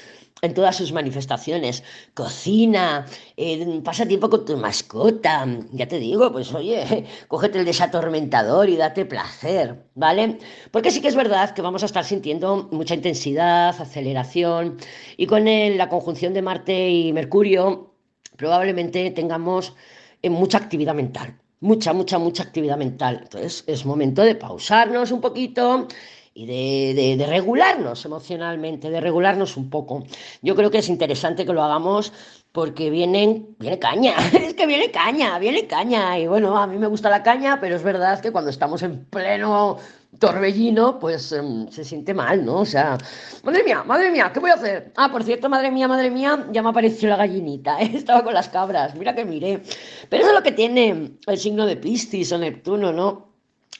en 0.43 0.55
todas 0.55 0.76
sus 0.76 0.93
manifestaciones. 0.93 1.83
Cocina, 2.14 3.07
eh, 3.37 3.81
pasa 3.85 4.07
tiempo 4.07 4.29
con 4.31 4.45
tu 4.45 4.57
mascota. 4.57 5.47
Ya 5.73 5.88
te 5.88 5.99
digo, 5.99 6.31
pues 6.33 6.53
oye, 6.53 7.07
cógete 7.29 7.59
el 7.59 7.64
desatormentador 7.64 8.69
y 8.69 8.76
date 8.76 9.07
placer, 9.07 9.85
¿vale? 9.95 10.38
Porque 10.71 10.91
sí 10.91 11.00
que 11.00 11.09
es 11.09 11.17
verdad 11.17 11.55
que 11.55 11.62
vamos 11.62 11.83
a 11.83 11.87
estar 11.87 12.05
sintiendo 12.05 12.69
mucha 12.73 12.95
intensidad, 12.95 13.81
aceleración, 13.81 14.79
y 15.17 15.26
con 15.26 15.45
la 15.45 15.88
conjunción 15.88 16.35
de 16.35 16.43
Marte 16.43 16.91
y 16.91 17.12
Mercurio, 17.12 17.95
probablemente 18.37 19.11
tengamos 19.11 19.75
eh, 20.23 20.31
mucha 20.31 20.59
actividad 20.59 20.95
mental. 20.95 21.38
Mucha, 21.61 21.95
mucha, 21.95 22.19
mucha 22.19 22.43
actividad 22.43 22.76
mental. 22.76 23.21
Entonces 23.23 23.64
es 23.67 23.87
momento 23.87 24.23
de 24.23 24.35
pausarnos 24.35 25.12
un 25.12 25.21
poquito 25.23 25.88
y 26.35 26.47
de, 26.47 27.17
de, 27.17 27.26
regularnos 27.26 28.05
emocionalmente, 28.05 28.91
de 28.91 29.00
regularnos 29.00 29.57
un 29.57 29.71
poco. 29.71 30.05
Yo 30.43 30.57
creo 30.57 30.71
que 30.71 30.79
es 30.79 30.88
interesante 30.88 31.47
que 31.47 31.53
lo 31.53 31.62
hagamos 31.62 32.12
porque 32.50 32.91
vienen, 32.91 33.55
viene 33.59 33.79
caña, 33.79 34.14
es 34.33 34.55
que 34.55 34.67
viene 34.67 34.91
caña, 34.91 35.38
viene 35.38 35.67
caña. 35.69 36.19
Y 36.19 36.26
bueno, 36.26 36.57
a 36.59 36.67
mí 36.67 36.76
me 36.76 36.88
gusta 36.88 37.09
la 37.09 37.23
caña, 37.23 37.61
pero 37.61 37.76
es 37.76 37.85
verdad 37.85 38.21
que 38.21 38.33
cuando 38.33 38.50
estamos 38.50 38.83
en 38.83 39.05
pleno 39.07 39.79
torbellino, 40.19 40.99
pues 40.99 41.33
um, 41.33 41.69
se 41.69 41.85
siente 41.85 42.14
mal, 42.14 42.45
¿no? 42.45 42.61
O 42.61 42.67
sea, 42.67 42.99
madre 43.43 43.62
mía, 43.64 43.85
madre 43.85 44.11
mía, 44.11 44.31
¿qué 44.33 44.41
voy 44.41 44.50
a 44.50 44.55
hacer? 44.55 44.93
Ah, 44.97 45.11
por 45.11 45.23
cierto, 45.25 45.49
madre 45.49 45.71
mía, 45.71 45.88
madre 45.88 46.11
mía, 46.11 46.47
ya 46.53 46.62
me 46.62 46.71
apareció 46.71 47.09
la 47.09 47.17
gallinita, 47.17 47.79
¿eh? 47.81 47.93
estaba 47.95 48.25
con 48.25 48.35
las 48.35 48.49
cabras, 48.49 48.95
mira 48.97 49.14
que 49.14 49.25
miré. 49.25 49.62
Pero 50.09 50.23
eso 50.23 50.31
es 50.33 50.37
lo 50.37 50.43
que 50.43 50.53
tiene 50.53 51.12
el 51.26 51.38
signo 51.38 51.67
de 51.67 51.76
Piscis 51.76 52.33
o 52.33 52.38
Neptuno, 52.38 52.93
¿no? 52.93 53.34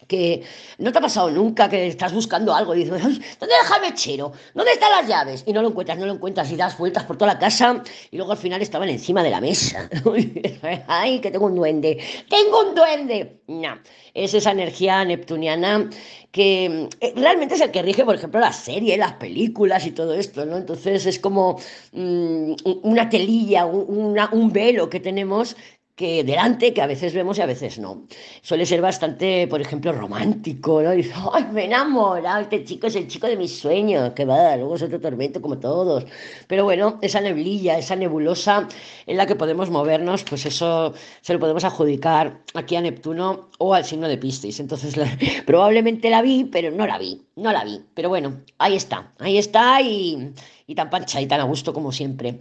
Que 0.07 0.43
no 0.79 0.93
te 0.93 0.99
ha 0.99 1.01
pasado 1.01 1.31
nunca 1.31 1.69
que 1.69 1.87
estás 1.87 2.13
buscando 2.13 2.55
algo 2.55 2.75
y 2.75 2.85
dices, 2.85 3.03
¿dónde 3.03 3.55
deja 3.63 3.77
el 3.77 3.83
mechero? 3.83 4.33
¿Dónde 4.55 4.73
están 4.73 4.91
las 4.91 5.09
llaves? 5.09 5.45
Y 5.47 5.53
no 5.53 5.63
lo 5.63 5.69
encuentras, 5.69 5.99
no 5.99 6.07
lo 6.07 6.15
encuentras 6.15 6.51
y 6.51 6.57
das 6.57 6.79
vueltas 6.79 7.05
por 7.05 7.17
toda 7.17 7.35
la 7.35 7.39
casa 7.39 7.83
y 8.11 8.17
luego 8.17 8.33
al 8.33 8.39
final 8.39 8.63
estaban 8.63 8.89
encima 8.89 9.23
de 9.23 9.31
la 9.31 9.41
mesa. 9.41 9.89
¡Ay, 10.87 11.21
que 11.21 11.31
tengo 11.31 11.47
un 11.47 11.55
duende! 11.55 11.99
¡Tengo 12.29 12.69
un 12.69 12.75
duende! 12.75 13.41
No, 13.47 13.79
es 14.15 14.35
esa 14.35 14.53
energía 14.53 15.05
neptuniana 15.05 15.89
que 16.33 16.89
eh, 17.01 17.13
realmente 17.15 17.55
es 17.55 17.61
el 17.61 17.71
que 17.71 17.83
rige, 17.83 18.05
por 18.05 18.17
ejemplo, 18.17 18.41
las 18.41 18.57
series, 18.57 18.99
las 18.99 19.13
películas 19.13 19.87
y 19.87 19.93
todo 19.93 20.15
esto, 20.15 20.45
¿no? 20.45 20.57
Entonces 20.57 21.07
es 21.07 21.19
como 21.19 21.61
mmm, 21.93 22.55
una 22.83 23.09
telilla, 23.09 23.67
un 23.67 24.53
velo 24.53 24.91
que 24.91 25.01
tenemos 25.01 25.57
que 25.97 26.25
delante, 26.25 26.75
que 26.75 26.83
a 26.83 26.87
veces 26.87 27.15
vemos 27.15 27.39
y 27.39 27.43
a 27.43 27.47
veces 27.47 27.79
no. 27.79 28.07
Suele 28.43 28.67
ser 28.67 28.81
bastante, 28.81 29.47
por 29.47 29.61
ejemplo, 29.61 29.93
romántico, 29.93 30.83
¿no? 30.83 30.91
Dice, 30.91 31.13
¡ay, 31.33 31.47
me 31.53 31.63
he 31.63 31.65
enamorado! 31.67 32.41
Este 32.43 32.65
chico 32.65 32.89
es 32.89 32.97
el 32.97 33.07
chico 33.07 33.29
de 33.29 33.37
mis 33.37 33.57
sueños, 33.57 34.13
que 34.15 34.25
va, 34.25 34.57
luego 34.57 34.75
es 34.75 34.83
otro 34.83 35.01
tormento 35.01 35.41
como 35.41 35.59
todos. 35.59 36.05
Pero 36.49 36.65
bueno, 36.65 36.99
esa 37.01 37.21
neblilla, 37.21 37.79
esa 37.79 37.95
nebulosa 37.95 38.69
en 39.07 39.17
la 39.17 39.27
que 39.27 39.37
podemos 39.37 39.71
movernos, 39.71 40.25
pues 40.25 40.47
eso 40.47 40.95
se 41.21 41.33
lo 41.33 41.39
podemos 41.39 41.63
adjudicar 41.65 42.41
aquí 42.55 42.75
a 42.75 42.81
Neptuno 42.81 43.51
o 43.59 43.75
al 43.75 43.85
signo 43.85 44.09
de 44.09 44.19
Piscis. 44.19 44.59
Entonces, 44.59 44.97
la, 44.97 45.07
probablemente 45.47 46.11
la 46.11 46.23
vi, 46.23 46.45
pero 46.45 46.73
no 46.73 46.87
la 46.89 46.99
vi, 46.99 47.23
no 47.37 47.53
la 47.53 47.65
vi. 47.65 47.81
Pero 47.95 48.09
bueno, 48.09 48.43
ahí 48.59 48.75
está, 48.75 49.13
ahí 49.21 49.39
está 49.39 49.81
y 49.81 50.33
y 50.67 50.75
tan 50.75 50.91
pancha 50.91 51.21
y 51.21 51.27
tan 51.27 51.41
a 51.41 51.45
gusto 51.45 51.73
como 51.73 51.93
siempre. 51.93 52.39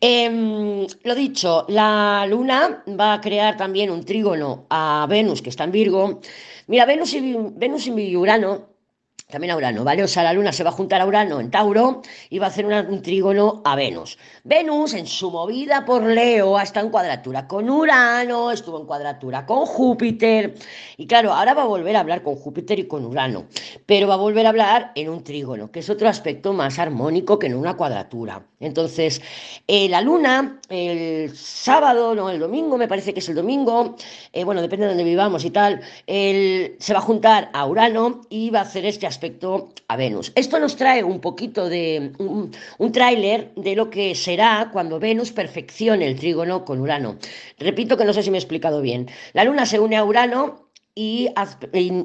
Eh, 0.00 0.86
lo 1.02 1.14
dicho, 1.14 1.64
la 1.68 2.26
luna 2.28 2.84
va 2.88 3.14
a 3.14 3.20
crear 3.20 3.56
también 3.56 3.90
un 3.90 4.04
trígono 4.04 4.66
a 4.70 5.06
Venus, 5.08 5.42
que 5.42 5.50
está 5.50 5.64
en 5.64 5.72
Virgo. 5.72 6.20
Mira, 6.66 6.86
Venus 6.86 7.14
y, 7.14 7.34
Venus 7.56 7.86
y 7.86 8.16
Urano 8.16 8.73
también 9.34 9.52
a 9.52 9.56
Urano, 9.56 9.84
¿vale? 9.84 10.04
O 10.04 10.08
sea, 10.08 10.22
la 10.22 10.32
Luna 10.32 10.52
se 10.52 10.62
va 10.62 10.70
a 10.70 10.72
juntar 10.72 11.00
a 11.00 11.06
Urano 11.06 11.40
en 11.40 11.50
Tauro 11.50 12.02
y 12.30 12.38
va 12.38 12.46
a 12.46 12.48
hacer 12.50 12.66
un 12.66 13.02
trígono 13.02 13.62
a 13.64 13.74
Venus. 13.74 14.18
Venus, 14.44 14.94
en 14.94 15.06
su 15.06 15.30
movida 15.30 15.84
por 15.84 16.04
Leo, 16.04 16.60
está 16.60 16.80
en 16.80 16.90
cuadratura 16.90 17.48
con 17.48 17.68
Urano, 17.68 18.50
estuvo 18.50 18.78
en 18.78 18.86
cuadratura 18.86 19.46
con 19.46 19.66
Júpiter. 19.66 20.54
Y 20.98 21.06
claro, 21.06 21.32
ahora 21.32 21.54
va 21.54 21.62
a 21.62 21.66
volver 21.66 21.96
a 21.96 22.00
hablar 22.00 22.22
con 22.22 22.36
Júpiter 22.36 22.78
y 22.78 22.86
con 22.86 23.04
Urano, 23.04 23.46
pero 23.86 24.06
va 24.06 24.14
a 24.14 24.18
volver 24.18 24.46
a 24.46 24.50
hablar 24.50 24.92
en 24.94 25.08
un 25.08 25.24
trígono, 25.24 25.70
que 25.72 25.80
es 25.80 25.90
otro 25.90 26.08
aspecto 26.08 26.52
más 26.52 26.78
armónico 26.78 27.38
que 27.38 27.46
en 27.46 27.54
una 27.54 27.74
cuadratura. 27.76 28.46
Entonces, 28.60 29.20
eh, 29.66 29.88
la 29.88 30.00
Luna, 30.00 30.60
el 30.68 31.34
sábado, 31.36 32.14
no, 32.14 32.30
el 32.30 32.38
domingo, 32.38 32.78
me 32.78 32.88
parece 32.88 33.12
que 33.12 33.20
es 33.20 33.28
el 33.28 33.34
domingo, 33.34 33.96
eh, 34.32 34.44
bueno, 34.44 34.62
depende 34.62 34.86
de 34.86 34.92
donde 34.92 35.04
vivamos 35.04 35.44
y 35.44 35.50
tal, 35.50 35.80
el, 36.06 36.76
se 36.78 36.92
va 36.92 37.00
a 37.00 37.02
juntar 37.02 37.50
a 37.52 37.66
Urano 37.66 38.22
y 38.30 38.50
va 38.50 38.60
a 38.60 38.62
hacer 38.62 38.86
este 38.86 39.03
aspecto 39.06 39.70
a 39.88 39.96
Venus. 39.96 40.32
Esto 40.34 40.58
nos 40.58 40.76
trae 40.76 41.02
un 41.02 41.20
poquito 41.20 41.68
de 41.68 42.12
un, 42.18 42.50
un 42.78 42.92
tráiler 42.92 43.52
de 43.54 43.76
lo 43.76 43.90
que 43.90 44.14
será 44.14 44.70
cuando 44.72 44.98
Venus 44.98 45.32
perfeccione 45.32 46.06
el 46.06 46.16
trígono 46.16 46.64
con 46.64 46.80
Urano. 46.80 47.18
Repito 47.58 47.96
que 47.96 48.04
no 48.04 48.12
sé 48.12 48.22
si 48.22 48.30
me 48.30 48.36
he 48.36 48.40
explicado 48.40 48.80
bien. 48.80 49.08
La 49.32 49.44
Luna 49.44 49.66
se 49.66 49.80
une 49.80 49.96
a 49.96 50.04
Urano 50.04 50.64
y, 50.94 51.28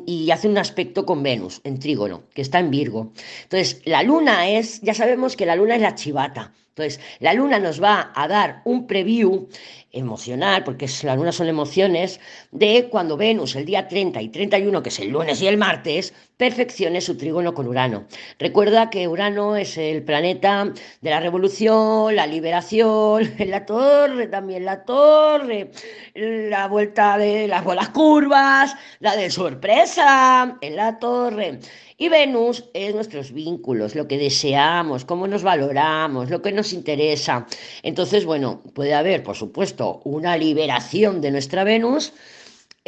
y, 0.08 0.32
hace 0.32 0.48
un 0.48 0.58
aspecto 0.58 1.06
con 1.06 1.22
Venus 1.22 1.62
en 1.64 1.80
trígono, 1.80 2.24
que 2.34 2.42
está 2.42 2.60
en 2.60 2.72
Virgo. 2.72 3.14
Entonces, 3.44 3.82
la 3.86 4.02
luna 4.02 4.50
es, 4.50 4.82
ya 4.82 4.94
sabemos 4.94 5.36
que 5.36 5.46
la 5.46 5.56
luna 5.56 5.76
es 5.76 5.82
la 5.82 5.96
chivata. 5.96 6.54
Entonces, 6.80 7.02
la 7.20 7.34
luna 7.34 7.60
nos 7.60 7.84
va 7.84 8.12
a 8.16 8.28
dar 8.30 8.62
un 8.64 8.88
preview 8.88 9.50
emocional, 9.92 10.64
porque 10.64 10.88
la 11.04 11.16
luna 11.16 11.32
son 11.32 11.48
emociones, 11.48 12.22
de 12.52 12.88
cuando 12.90 13.18
Venus 13.18 13.56
el 13.56 13.66
día 13.66 13.88
30 13.88 14.22
y 14.22 14.30
31, 14.30 14.82
que 14.82 14.90
es 14.90 15.00
el 15.00 15.10
lunes 15.10 15.42
y 15.42 15.48
el 15.48 15.58
martes, 15.58 16.14
perfeccione 16.38 17.02
su 17.02 17.18
trígono 17.18 17.54
con 17.54 17.68
Urano. 17.68 18.06
Recuerda 18.38 18.90
que 18.90 19.10
Urano 19.10 19.58
es 19.58 19.78
el 19.78 20.04
planeta 20.04 20.72
de 21.02 21.10
la 21.10 21.20
revolución, 21.20 22.16
la 22.16 22.28
liberación, 22.28 23.34
la 23.40 23.66
torre, 23.66 24.28
también 24.28 24.64
la 24.64 24.86
torre, 24.86 25.72
la 26.14 26.68
vuelta 26.68 27.18
de 27.18 27.48
las 27.48 27.64
bolas 27.64 27.90
curvas, 27.90 28.74
la 29.00 29.18
de 29.18 29.30
sorpresa 29.30 30.58
en 30.62 30.76
la 30.78 30.98
torre. 30.98 31.60
Y 32.02 32.08
Venus 32.08 32.64
es 32.74 32.96
nuestros 32.96 33.34
vínculos, 33.34 33.94
lo 33.94 34.08
que 34.08 34.18
deseamos, 34.18 35.04
cómo 35.04 35.28
nos 35.28 35.44
valoramos, 35.44 36.30
lo 36.30 36.42
que 36.42 36.54
nos 36.54 36.72
interesa. 36.72 37.46
Entonces, 37.84 38.24
bueno, 38.24 38.64
puede 38.74 38.94
haber, 38.94 39.22
por 39.22 39.36
supuesto, 39.36 40.00
una 40.06 40.38
liberación 40.38 41.20
de 41.20 41.32
nuestra 41.32 41.66
Venus 41.66 42.14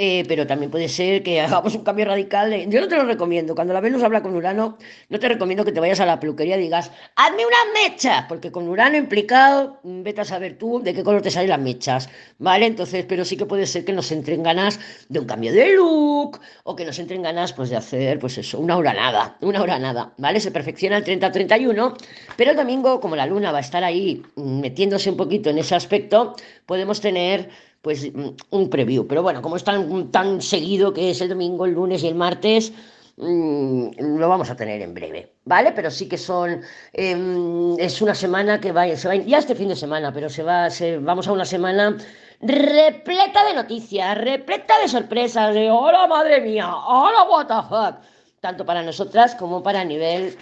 eh, 0.03 0.25
pero 0.27 0.47
también 0.47 0.71
puede 0.71 0.89
ser 0.89 1.21
que 1.21 1.39
hagamos 1.41 1.75
un 1.75 1.83
cambio 1.83 2.05
radical. 2.05 2.51
Yo 2.71 2.81
no 2.81 2.87
te 2.87 2.95
lo 2.95 3.05
recomiendo. 3.05 3.53
Cuando 3.53 3.71
la 3.71 3.81
Venus 3.81 4.01
habla 4.01 4.23
con 4.23 4.35
Urano, 4.35 4.79
no 5.09 5.19
te 5.19 5.29
recomiendo 5.29 5.63
que 5.63 5.71
te 5.71 5.79
vayas 5.79 5.99
a 5.99 6.07
la 6.07 6.19
peluquería 6.19 6.57
y 6.57 6.61
digas, 6.61 6.91
hazme 7.15 7.45
una 7.45 7.57
mecha, 7.71 8.25
porque 8.27 8.51
con 8.51 8.67
Urano 8.67 8.97
implicado, 8.97 9.77
mm, 9.83 10.01
vete 10.01 10.21
a 10.21 10.25
saber 10.25 10.57
tú 10.57 10.81
de 10.81 10.95
qué 10.95 11.03
color 11.03 11.21
te 11.21 11.29
salen 11.29 11.49
las 11.51 11.59
mechas, 11.59 12.09
¿vale? 12.39 12.65
Entonces, 12.65 13.05
pero 13.07 13.23
sí 13.23 13.37
que 13.37 13.45
puede 13.45 13.67
ser 13.67 13.85
que 13.85 13.93
nos 13.93 14.11
entren 14.11 14.41
ganas 14.41 14.79
de 15.07 15.19
un 15.19 15.27
cambio 15.27 15.53
de 15.53 15.75
look 15.75 16.39
o 16.63 16.75
que 16.75 16.83
nos 16.83 16.97
entren 16.97 17.21
ganas, 17.21 17.53
pues, 17.53 17.69
de 17.69 17.75
hacer, 17.75 18.17
pues 18.17 18.39
eso, 18.39 18.57
una 18.57 18.77
hora 18.77 18.95
nada, 18.95 19.37
una 19.41 19.61
hora 19.61 19.77
nada, 19.77 20.13
¿vale? 20.17 20.39
Se 20.39 20.49
perfecciona 20.49 20.97
el 20.97 21.03
30-31, 21.03 21.95
pero 22.35 22.49
el 22.49 22.57
domingo, 22.57 22.99
como 22.99 23.15
la 23.15 23.27
luna 23.27 23.51
va 23.51 23.59
a 23.59 23.61
estar 23.61 23.83
ahí 23.83 24.23
mm, 24.35 24.61
metiéndose 24.61 25.11
un 25.11 25.17
poquito 25.17 25.51
en 25.51 25.59
ese 25.59 25.75
aspecto, 25.75 26.35
podemos 26.65 27.01
tener 27.01 27.49
pues 27.81 28.13
mm, 28.13 28.29
un 28.51 28.69
preview. 28.69 29.07
Pero 29.07 29.23
bueno, 29.23 29.41
como 29.41 29.55
es 29.55 29.63
tan, 29.63 30.11
tan 30.11 30.41
seguido 30.41 30.93
que 30.93 31.11
es 31.11 31.21
el 31.21 31.29
domingo, 31.29 31.65
el 31.65 31.73
lunes 31.73 32.03
y 32.03 32.07
el 32.07 32.15
martes, 32.15 32.73
mmm, 33.17 33.89
lo 33.99 34.29
vamos 34.29 34.49
a 34.49 34.55
tener 34.55 34.81
en 34.81 34.93
breve, 34.93 35.33
¿vale? 35.45 35.71
Pero 35.71 35.91
sí 35.91 36.07
que 36.07 36.17
son, 36.17 36.61
eh, 36.93 37.75
es 37.79 38.01
una 38.01 38.15
semana 38.15 38.59
que 38.59 38.71
va, 38.71 38.95
se 38.95 39.07
va, 39.07 39.15
ya 39.15 39.39
este 39.39 39.55
fin 39.55 39.69
de 39.69 39.75
semana, 39.75 40.13
pero 40.13 40.29
se 40.29 40.43
va, 40.43 40.69
se, 40.69 40.97
vamos 40.97 41.27
a 41.27 41.31
una 41.31 41.45
semana 41.45 41.97
repleta 42.41 43.45
de 43.45 43.53
noticias, 43.53 44.17
repleta 44.17 44.79
de 44.79 44.87
sorpresas, 44.87 45.53
de 45.53 45.69
¡hola 45.69 46.07
madre 46.07 46.41
mía! 46.41 46.73
¡hola 46.75 47.23
what 47.29 47.47
the 47.47 47.69
fuck! 47.69 48.03
Tanto 48.39 48.65
para 48.65 48.81
nosotras 48.81 49.35
como 49.35 49.61
para 49.61 49.83
nivel 49.85 50.35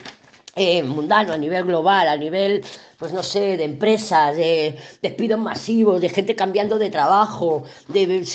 eh, 0.60 0.84
mundano, 0.84 1.32
a 1.34 1.38
nivel 1.38 1.63
global, 1.63 2.08
a 2.10 2.18
nivel 2.18 2.63
pues 3.00 3.13
no 3.13 3.24
sé, 3.24 3.56
de 3.56 3.63
empresas, 3.63 4.36
de 4.36 4.78
despidos 5.01 5.39
masivos, 5.39 6.01
de 6.01 6.10
gente 6.10 6.36
cambiando 6.36 6.78
de 6.78 6.89
trabajo, 6.89 7.63
de 7.88 8.25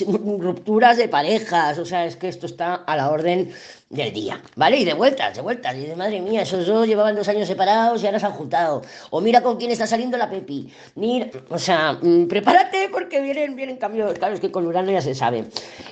rupturas 0.40 0.96
de 0.96 1.06
parejas, 1.06 1.78
o 1.78 1.84
sea, 1.84 2.06
es 2.06 2.16
que 2.16 2.28
esto 2.28 2.46
está 2.46 2.76
a 2.76 2.96
la 2.96 3.10
orden 3.10 3.52
del 3.90 4.14
día, 4.14 4.40
¿vale? 4.56 4.78
Y 4.78 4.86
de 4.86 4.94
vueltas, 4.94 5.36
de 5.36 5.42
vueltas, 5.42 5.76
y 5.76 5.84
de 5.84 5.94
madre 5.94 6.22
mía, 6.22 6.42
esos 6.42 6.66
dos 6.66 6.86
llevaban 6.86 7.14
dos 7.14 7.28
años 7.28 7.46
separados 7.46 8.02
y 8.02 8.06
ahora 8.06 8.18
se 8.18 8.24
han 8.24 8.32
juntado, 8.32 8.80
o 9.10 9.20
mira 9.20 9.42
con 9.42 9.58
quién 9.58 9.70
está 9.70 9.86
saliendo 9.86 10.16
la 10.16 10.30
Pepi, 10.30 10.72
mira, 10.94 11.28
o 11.50 11.58
sea, 11.58 11.98
mm, 12.00 12.26
prepárate 12.26 12.88
porque 12.90 13.20
vienen, 13.20 13.56
vienen 13.56 13.76
cambios, 13.76 14.14
claro, 14.18 14.32
es 14.32 14.40
que 14.40 14.50
con 14.50 14.66
Urano 14.66 14.90
ya 14.90 15.02
se 15.02 15.14
sabe. 15.14 15.44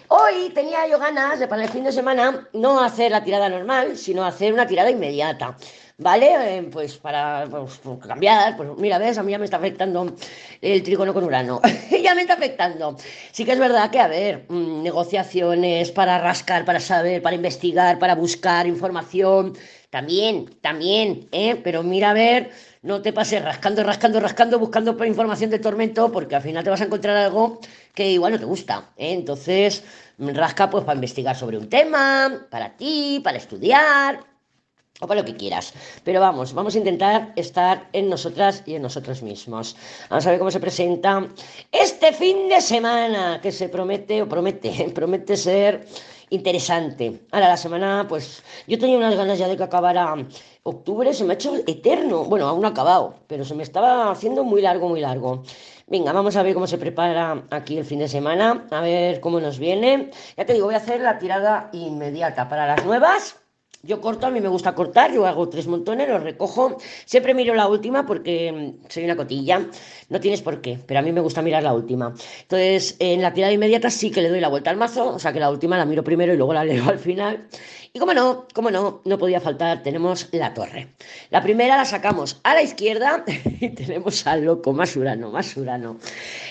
Hoy 0.09 0.49
tenía 0.55 0.89
yo 0.89 0.99
ganas 0.99 1.39
de 1.39 1.47
para 1.47 1.65
el 1.65 1.69
fin 1.69 1.85
de 1.85 1.93
semana 1.93 2.49
no 2.55 2.81
hacer 2.83 3.11
la 3.11 3.23
tirada 3.23 3.51
normal, 3.51 3.99
sino 3.99 4.25
hacer 4.25 4.55
una 4.55 4.67
tirada 4.67 4.91
inmediata. 4.91 5.59
¿Vale? 6.03 6.59
Eh, 6.59 6.63
pues 6.71 6.99
para 6.99 7.47
pues, 7.49 7.81
cambiar, 8.07 8.57
pues 8.57 8.69
mira, 8.77 8.99
ves, 8.99 9.19
a 9.19 9.23
mí 9.23 9.33
ya 9.33 9.39
me 9.39 9.45
está 9.45 9.57
afectando 9.57 10.15
el 10.61 10.83
trígono 10.83 11.15
con 11.15 11.25
Urano, 11.25 11.61
ya 12.03 12.15
me 12.15 12.23
está 12.23 12.35
afectando. 12.35 12.97
Sí 13.31 13.45
que 13.45 13.53
es 13.53 13.59
verdad 13.59 13.91
que, 13.91 14.01
a 14.01 14.09
ver, 14.09 14.45
mm, 14.49 14.83
negociaciones 14.83 15.91
para 15.91 16.19
rascar, 16.19 16.65
para 16.65 16.81
saber, 16.81 17.23
para 17.23 17.37
investigar, 17.37 17.99
para 17.99 18.15
buscar 18.15 18.67
información, 18.67 19.55
también, 19.93 20.47
también, 20.63 21.29
¿eh? 21.33 21.61
Pero 21.63 21.83
mira, 21.83 22.13
a 22.13 22.15
ver, 22.15 22.51
no 22.81 23.03
te 23.03 23.13
pases 23.13 23.45
rascando, 23.45 23.85
rascando, 23.85 24.21
rascando, 24.21 24.59
buscando 24.59 25.05
información 25.05 25.51
del 25.51 25.61
tormento, 25.61 26.11
porque 26.11 26.35
al 26.35 26.41
final 26.41 26.65
te 26.65 26.71
vas 26.71 26.81
a 26.81 26.85
encontrar 26.85 27.15
algo 27.15 27.61
que 27.95 28.11
igual 28.11 28.33
no 28.33 28.39
te 28.39 28.47
gusta, 28.47 28.91
¿eh? 28.97 29.13
Entonces, 29.13 29.85
rasca 30.19 30.71
pues 30.71 30.85
para 30.85 30.97
investigar 30.97 31.37
sobre 31.37 31.59
un 31.59 31.69
tema, 31.69 32.47
para 32.51 32.75
ti, 32.75 33.21
para 33.23 33.37
estudiar, 33.37 34.21
o 35.03 35.07
para 35.07 35.21
lo 35.21 35.27
que 35.27 35.37
quieras. 35.37 35.75
Pero 36.05 36.21
vamos, 36.21 36.55
vamos 36.55 36.75
a 36.75 36.79
intentar 36.79 37.33
estar 37.37 37.89
en 37.93 38.09
nosotras 38.09 38.63
y 38.65 38.77
en 38.77 38.83
nosotros 38.83 39.23
mismos. 39.23 39.77
Vamos 40.09 40.27
a 40.27 40.31
ver 40.31 40.39
cómo 40.39 40.51
se 40.51 40.61
presenta 40.61 41.27
este 41.71 42.13
fin 42.13 42.49
de 42.49 42.61
semana, 42.61 43.41
que 43.43 43.51
se 43.51 43.69
promete, 43.69 44.23
o 44.23 44.29
promete, 44.29 44.71
promete 44.95 45.37
ser 45.37 45.85
interesante. 46.31 47.21
Ahora, 47.33 47.49
la 47.49 47.57
semana, 47.57 48.07
pues 48.09 48.43
yo 48.67 48.79
tenía 48.79 48.97
unas 48.97 49.17
ganas 49.17 49.39
ya 49.39 49.49
de 49.49 49.57
que 49.57 49.65
acabara 49.65 50.17
octubre, 50.63 51.13
se 51.13 51.25
me 51.25 51.33
ha 51.33 51.35
hecho 51.35 51.57
eterno. 51.67 52.25
Bueno, 52.25 52.49
aún 52.49 52.63
no 52.63 52.69
ha 52.69 52.71
acabado, 52.71 53.17
pero 53.27 53.45
se 53.45 53.55
me 53.55 53.65
estaba 53.65 54.11
haciendo 54.11 54.45
muy 54.45 54.63
largo, 54.63 54.89
muy 54.89 55.01
largo. 55.01 55.43
Venga, 55.89 56.13
vamos 56.13 56.37
a 56.37 56.43
ver 56.43 56.55
cómo 56.55 56.67
se 56.67 56.79
prepara 56.79 57.43
aquí 57.51 57.77
el 57.77 57.85
fin 57.85 57.99
de 57.99 58.09
semana, 58.09 58.67
a 58.71 58.81
ver 58.81 59.21
cómo 59.21 59.41
nos 59.41 59.59
viene. 59.59 60.11
Ya 60.37 60.47
te 60.47 60.55
digo, 60.55 60.67
voy 60.67 60.75
a 60.75 60.79
hacer 60.79 61.01
la 61.01 61.19
tirada 61.19 61.69
inmediata 61.73 62.49
para 62.49 62.67
las 62.67 62.85
nuevas 62.87 63.42
yo 63.85 64.01
corto, 64.01 64.27
a 64.27 64.31
mí 64.31 64.41
me 64.41 64.49
gusta 64.49 64.75
cortar, 64.75 65.13
yo 65.13 65.27
hago 65.27 65.49
tres 65.49 65.67
montones, 65.67 66.09
los 66.09 66.23
recojo. 66.23 66.79
Siempre 67.05 67.35
miro 67.35 67.55
la 67.55 67.67
última 67.67 68.07
porque 68.07 68.53
mm, 68.53 68.89
soy 68.89 69.05
una 69.05 69.17
cotilla. 69.17 69.67
No 70.09 70.21
tienes 70.21 70.41
por 70.41 70.61
qué, 70.61 70.79
pero 70.87 71.01
a 71.01 71.03
mí 71.03 71.11
me 71.13 71.21
gusta 71.21 71.43
mirar 71.43 71.65
la 71.65 71.73
última. 71.73 72.15
Entonces, 72.43 72.97
en 73.01 73.23
la 73.23 73.33
tirada 73.33 73.53
inmediata 73.53 73.91
sí 73.91 74.11
que 74.13 74.23
le 74.23 74.29
doy 74.29 74.41
la 74.41 74.49
vuelta 74.49 74.71
al 74.71 74.77
mazo, 74.77 75.15
o 75.15 75.19
sea 75.19 75.33
que 75.33 75.41
la 75.41 75.51
última 75.51 75.77
la 75.77 75.85
miro 75.85 76.05
primero 76.05 76.33
y 76.33 76.37
luego 76.37 76.55
la 76.55 76.65
leo 76.65 76.89
al 76.89 76.99
final. 76.99 77.49
Y 77.95 77.99
como 77.99 78.15
no, 78.15 78.47
como 78.55 78.71
no, 78.71 79.03
no 79.05 79.19
podía 79.19 79.39
faltar, 79.39 79.83
tenemos 79.83 80.27
la 80.33 80.55
torre. 80.55 80.89
La 81.29 81.43
primera 81.43 81.77
la 81.77 81.85
sacamos 81.85 82.41
a 82.43 82.55
la 82.55 82.63
izquierda 82.63 83.23
y 83.61 83.69
tenemos 83.69 84.27
al 84.27 84.47
loco, 84.47 84.73
más 84.73 84.97
urano, 84.97 85.31
más 85.31 85.55
urano. 85.59 85.99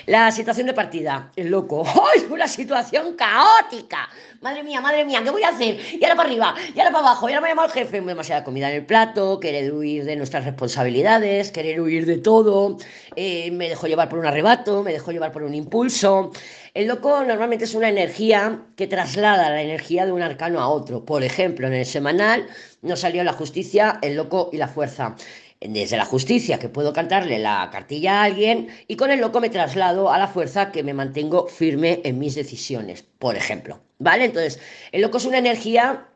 La 0.05 0.31
situación 0.31 0.67
de 0.67 0.75
partida, 0.75 1.31
el 1.35 1.49
loco. 1.49 1.83
¡Ay, 2.13 2.27
una 2.29 2.47
situación 2.47 3.15
caótica! 3.15 4.07
Madre 4.41 4.61
mía, 4.61 4.81
madre 4.81 5.03
mía, 5.03 5.23
¿qué 5.23 5.31
voy 5.31 5.41
a 5.41 5.49
hacer? 5.49 5.79
Y 5.99 6.03
ahora 6.03 6.15
para 6.15 6.29
arriba, 6.29 6.55
y 6.75 6.79
ahora 6.79 6.91
para 6.91 7.07
abajo, 7.07 7.27
y 7.27 7.33
ahora 7.33 7.41
me 7.41 7.49
llama 7.49 7.65
el 7.65 7.71
jefe. 7.71 8.01
Demasiada 8.01 8.43
comida 8.43 8.69
en 8.69 8.75
el 8.75 8.85
plato, 8.85 9.39
querer 9.39 9.73
huir 9.73 10.03
de 10.05 10.15
nuestras 10.17 10.45
responsabilidades, 10.45 11.51
querer 11.51 11.81
huir 11.81 12.05
de 12.05 12.19
todo. 12.19 12.77
Eh, 13.15 13.51
me 13.51 13.67
dejo 13.67 13.87
llevar 13.87 14.07
por 14.07 14.19
un 14.19 14.25
arrebato, 14.25 14.83
me 14.83 14.93
dejo 14.93 15.11
llevar 15.11 15.31
por 15.31 15.43
un 15.43 15.53
impulso. 15.53 16.31
El 16.73 16.87
loco 16.87 17.23
normalmente 17.25 17.65
es 17.65 17.75
una 17.75 17.89
energía 17.89 18.61
que 18.77 18.87
traslada 18.87 19.49
la 19.49 19.61
energía 19.61 20.05
de 20.05 20.13
un 20.13 20.21
arcano 20.21 20.61
a 20.61 20.69
otro. 20.69 21.03
Por 21.03 21.23
ejemplo, 21.23 21.67
en 21.67 21.73
el 21.73 21.85
semanal 21.85 22.47
nos 22.81 23.01
salió 23.01 23.23
la 23.23 23.33
justicia, 23.33 23.99
el 24.01 24.15
loco 24.15 24.49
y 24.53 24.57
la 24.57 24.69
fuerza. 24.69 25.15
Desde 25.59 25.97
la 25.97 26.05
justicia, 26.05 26.57
que 26.57 26.69
puedo 26.69 26.91
cantarle 26.91 27.37
la 27.37 27.69
cartilla 27.71 28.21
a 28.21 28.23
alguien, 28.23 28.69
y 28.87 28.95
con 28.95 29.11
el 29.11 29.19
loco 29.19 29.39
me 29.41 29.49
traslado 29.49 30.09
a 30.11 30.17
la 30.17 30.27
fuerza 30.27 30.71
que 30.71 30.81
me 30.81 30.93
mantengo 30.93 31.47
firme 31.47 32.01
en 32.03 32.17
mis 32.17 32.33
decisiones, 32.33 33.03
por 33.19 33.35
ejemplo. 33.35 33.79
¿Vale? 33.99 34.25
Entonces, 34.25 34.59
el 34.91 35.03
loco 35.03 35.17
es 35.17 35.25
una 35.25 35.37
energía 35.37 36.07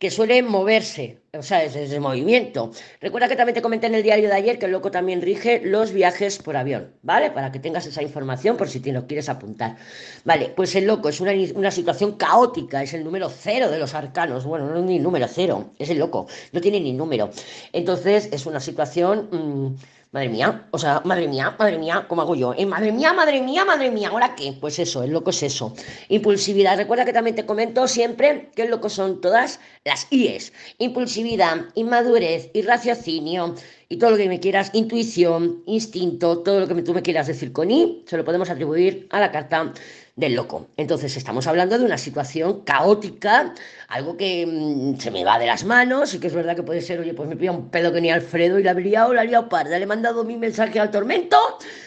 que 0.00 0.10
suele 0.10 0.42
moverse, 0.42 1.20
o 1.38 1.42
sea, 1.42 1.62
es, 1.62 1.76
es, 1.76 2.00
movimiento. 2.00 2.70
Recuerda 3.02 3.28
que 3.28 3.36
también 3.36 3.54
te 3.54 3.60
comenté 3.60 3.86
en 3.86 3.94
el 3.94 4.02
diario 4.02 4.30
de 4.30 4.34
ayer 4.34 4.58
que 4.58 4.64
el 4.64 4.72
loco 4.72 4.90
también 4.90 5.20
rige 5.20 5.60
los 5.62 5.92
viajes 5.92 6.38
por 6.38 6.56
avión, 6.56 6.94
¿vale? 7.02 7.30
Para 7.30 7.52
que 7.52 7.58
tengas 7.58 7.84
esa 7.84 8.02
información 8.02 8.56
por 8.56 8.70
si 8.70 8.80
te 8.80 8.92
lo 8.92 9.06
quieres 9.06 9.28
apuntar. 9.28 9.76
Vale, 10.24 10.54
pues 10.56 10.74
el 10.74 10.86
loco 10.86 11.10
es 11.10 11.20
una, 11.20 11.32
una 11.54 11.70
situación 11.70 12.16
caótica, 12.16 12.82
es 12.82 12.94
el 12.94 13.04
número 13.04 13.28
cero 13.28 13.70
de 13.70 13.78
los 13.78 13.92
arcanos. 13.92 14.46
Bueno, 14.46 14.70
no 14.70 14.78
es 14.78 14.84
ni 14.84 14.98
número 14.98 15.28
cero, 15.28 15.74
es 15.78 15.90
el 15.90 15.98
loco, 15.98 16.26
no 16.52 16.62
tiene 16.62 16.80
ni 16.80 16.94
número. 16.94 17.28
Entonces, 17.74 18.30
es 18.32 18.46
una 18.46 18.58
situación... 18.58 19.28
Mmm, 19.30 19.99
Madre 20.12 20.28
mía, 20.28 20.66
o 20.72 20.78
sea, 20.78 21.02
madre 21.04 21.28
mía, 21.28 21.54
madre 21.56 21.78
mía, 21.78 22.04
¿cómo 22.08 22.22
hago 22.22 22.34
yo? 22.34 22.52
Eh, 22.56 22.66
madre 22.66 22.90
mía, 22.90 23.12
madre 23.12 23.40
mía, 23.40 23.64
madre 23.64 23.92
mía, 23.92 24.08
¿ahora 24.08 24.34
qué? 24.34 24.52
Pues 24.60 24.80
eso, 24.80 25.04
el 25.04 25.12
loco 25.12 25.30
es 25.30 25.40
eso. 25.44 25.72
Impulsividad, 26.08 26.76
recuerda 26.76 27.04
que 27.04 27.12
también 27.12 27.36
te 27.36 27.46
comento 27.46 27.86
siempre 27.86 28.50
que 28.56 28.62
el 28.62 28.70
loco 28.70 28.88
son 28.88 29.20
todas 29.20 29.60
las 29.84 30.08
IES. 30.10 30.52
Impulsividad, 30.78 31.66
inmadurez, 31.76 32.50
irraciocinio 32.54 33.54
y 33.88 33.98
todo 33.98 34.10
lo 34.10 34.16
que 34.16 34.28
me 34.28 34.40
quieras, 34.40 34.70
intuición, 34.72 35.62
instinto, 35.66 36.40
todo 36.40 36.58
lo 36.58 36.66
que 36.66 36.82
tú 36.82 36.92
me 36.92 37.02
quieras 37.02 37.28
decir 37.28 37.52
con 37.52 37.70
I, 37.70 38.02
se 38.08 38.16
lo 38.16 38.24
podemos 38.24 38.50
atribuir 38.50 39.06
a 39.10 39.20
la 39.20 39.30
carta 39.30 39.72
del 40.20 40.34
loco. 40.34 40.68
Entonces 40.76 41.16
estamos 41.16 41.46
hablando 41.46 41.78
de 41.78 41.84
una 41.84 41.98
situación 41.98 42.60
caótica, 42.60 43.54
algo 43.88 44.16
que 44.16 44.46
mm, 44.46 45.00
se 45.00 45.10
me 45.10 45.24
va 45.24 45.38
de 45.38 45.46
las 45.46 45.64
manos 45.64 46.14
y 46.14 46.20
que 46.20 46.26
es 46.28 46.34
verdad 46.34 46.54
que 46.54 46.62
puede 46.62 46.82
ser, 46.82 47.00
oye, 47.00 47.14
pues 47.14 47.28
me 47.28 47.36
pilla 47.36 47.52
un 47.52 47.70
pedo 47.70 47.92
que 47.92 48.00
ni 48.00 48.10
Alfredo 48.10 48.58
y 48.58 48.62
la 48.62 48.72
he 48.72 48.80
liado, 48.80 49.14
la 49.14 49.24
he 49.24 49.26
liado 49.26 49.48
parda, 49.48 49.78
le 49.78 49.84
he 49.84 49.86
mandado 49.86 50.22
mi 50.24 50.36
mensaje 50.36 50.78
al 50.78 50.90
tormento, 50.90 51.36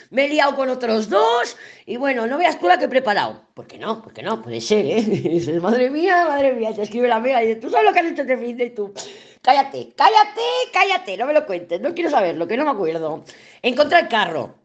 me 0.09 0.25
he 0.25 0.29
liado 0.29 0.55
con 0.55 0.69
otros 0.69 1.09
dos 1.09 1.55
y 1.85 1.97
bueno, 1.97 2.25
no 2.27 2.37
veas 2.37 2.59
tú 2.59 2.67
la 2.67 2.77
que 2.77 2.85
he 2.85 2.89
preparado. 2.89 3.43
¿Por 3.53 3.67
qué 3.67 3.77
no? 3.77 4.01
¿Por 4.01 4.13
qué 4.13 4.23
no? 4.23 4.41
Puede 4.41 4.59
ser, 4.59 4.85
¿eh? 4.85 5.59
madre 5.61 5.91
mía, 5.91 6.25
madre 6.27 6.53
mía, 6.53 6.73
te 6.73 6.81
escribe 6.81 7.07
la 7.07 7.17
amiga 7.17 7.43
y 7.43 7.47
dices, 7.47 7.61
tú 7.61 7.69
sabes 7.69 7.85
lo 7.85 7.93
que 7.93 7.99
has 7.99 8.11
hecho 8.11 8.23
este 8.23 8.37
fin 8.37 8.57
de 8.57 8.71
tú. 8.71 8.91
Cállate, 9.43 9.93
cállate, 9.95 10.41
cállate, 10.73 11.17
no 11.17 11.27
me 11.27 11.33
lo 11.33 11.45
cuentes, 11.45 11.79
no 11.81 11.93
quiero 11.93 12.09
saberlo, 12.09 12.47
que 12.47 12.57
no 12.57 12.65
me 12.65 12.71
acuerdo. 12.71 13.23
Encontra 13.61 13.99
el 13.99 14.07
carro. 14.07 14.62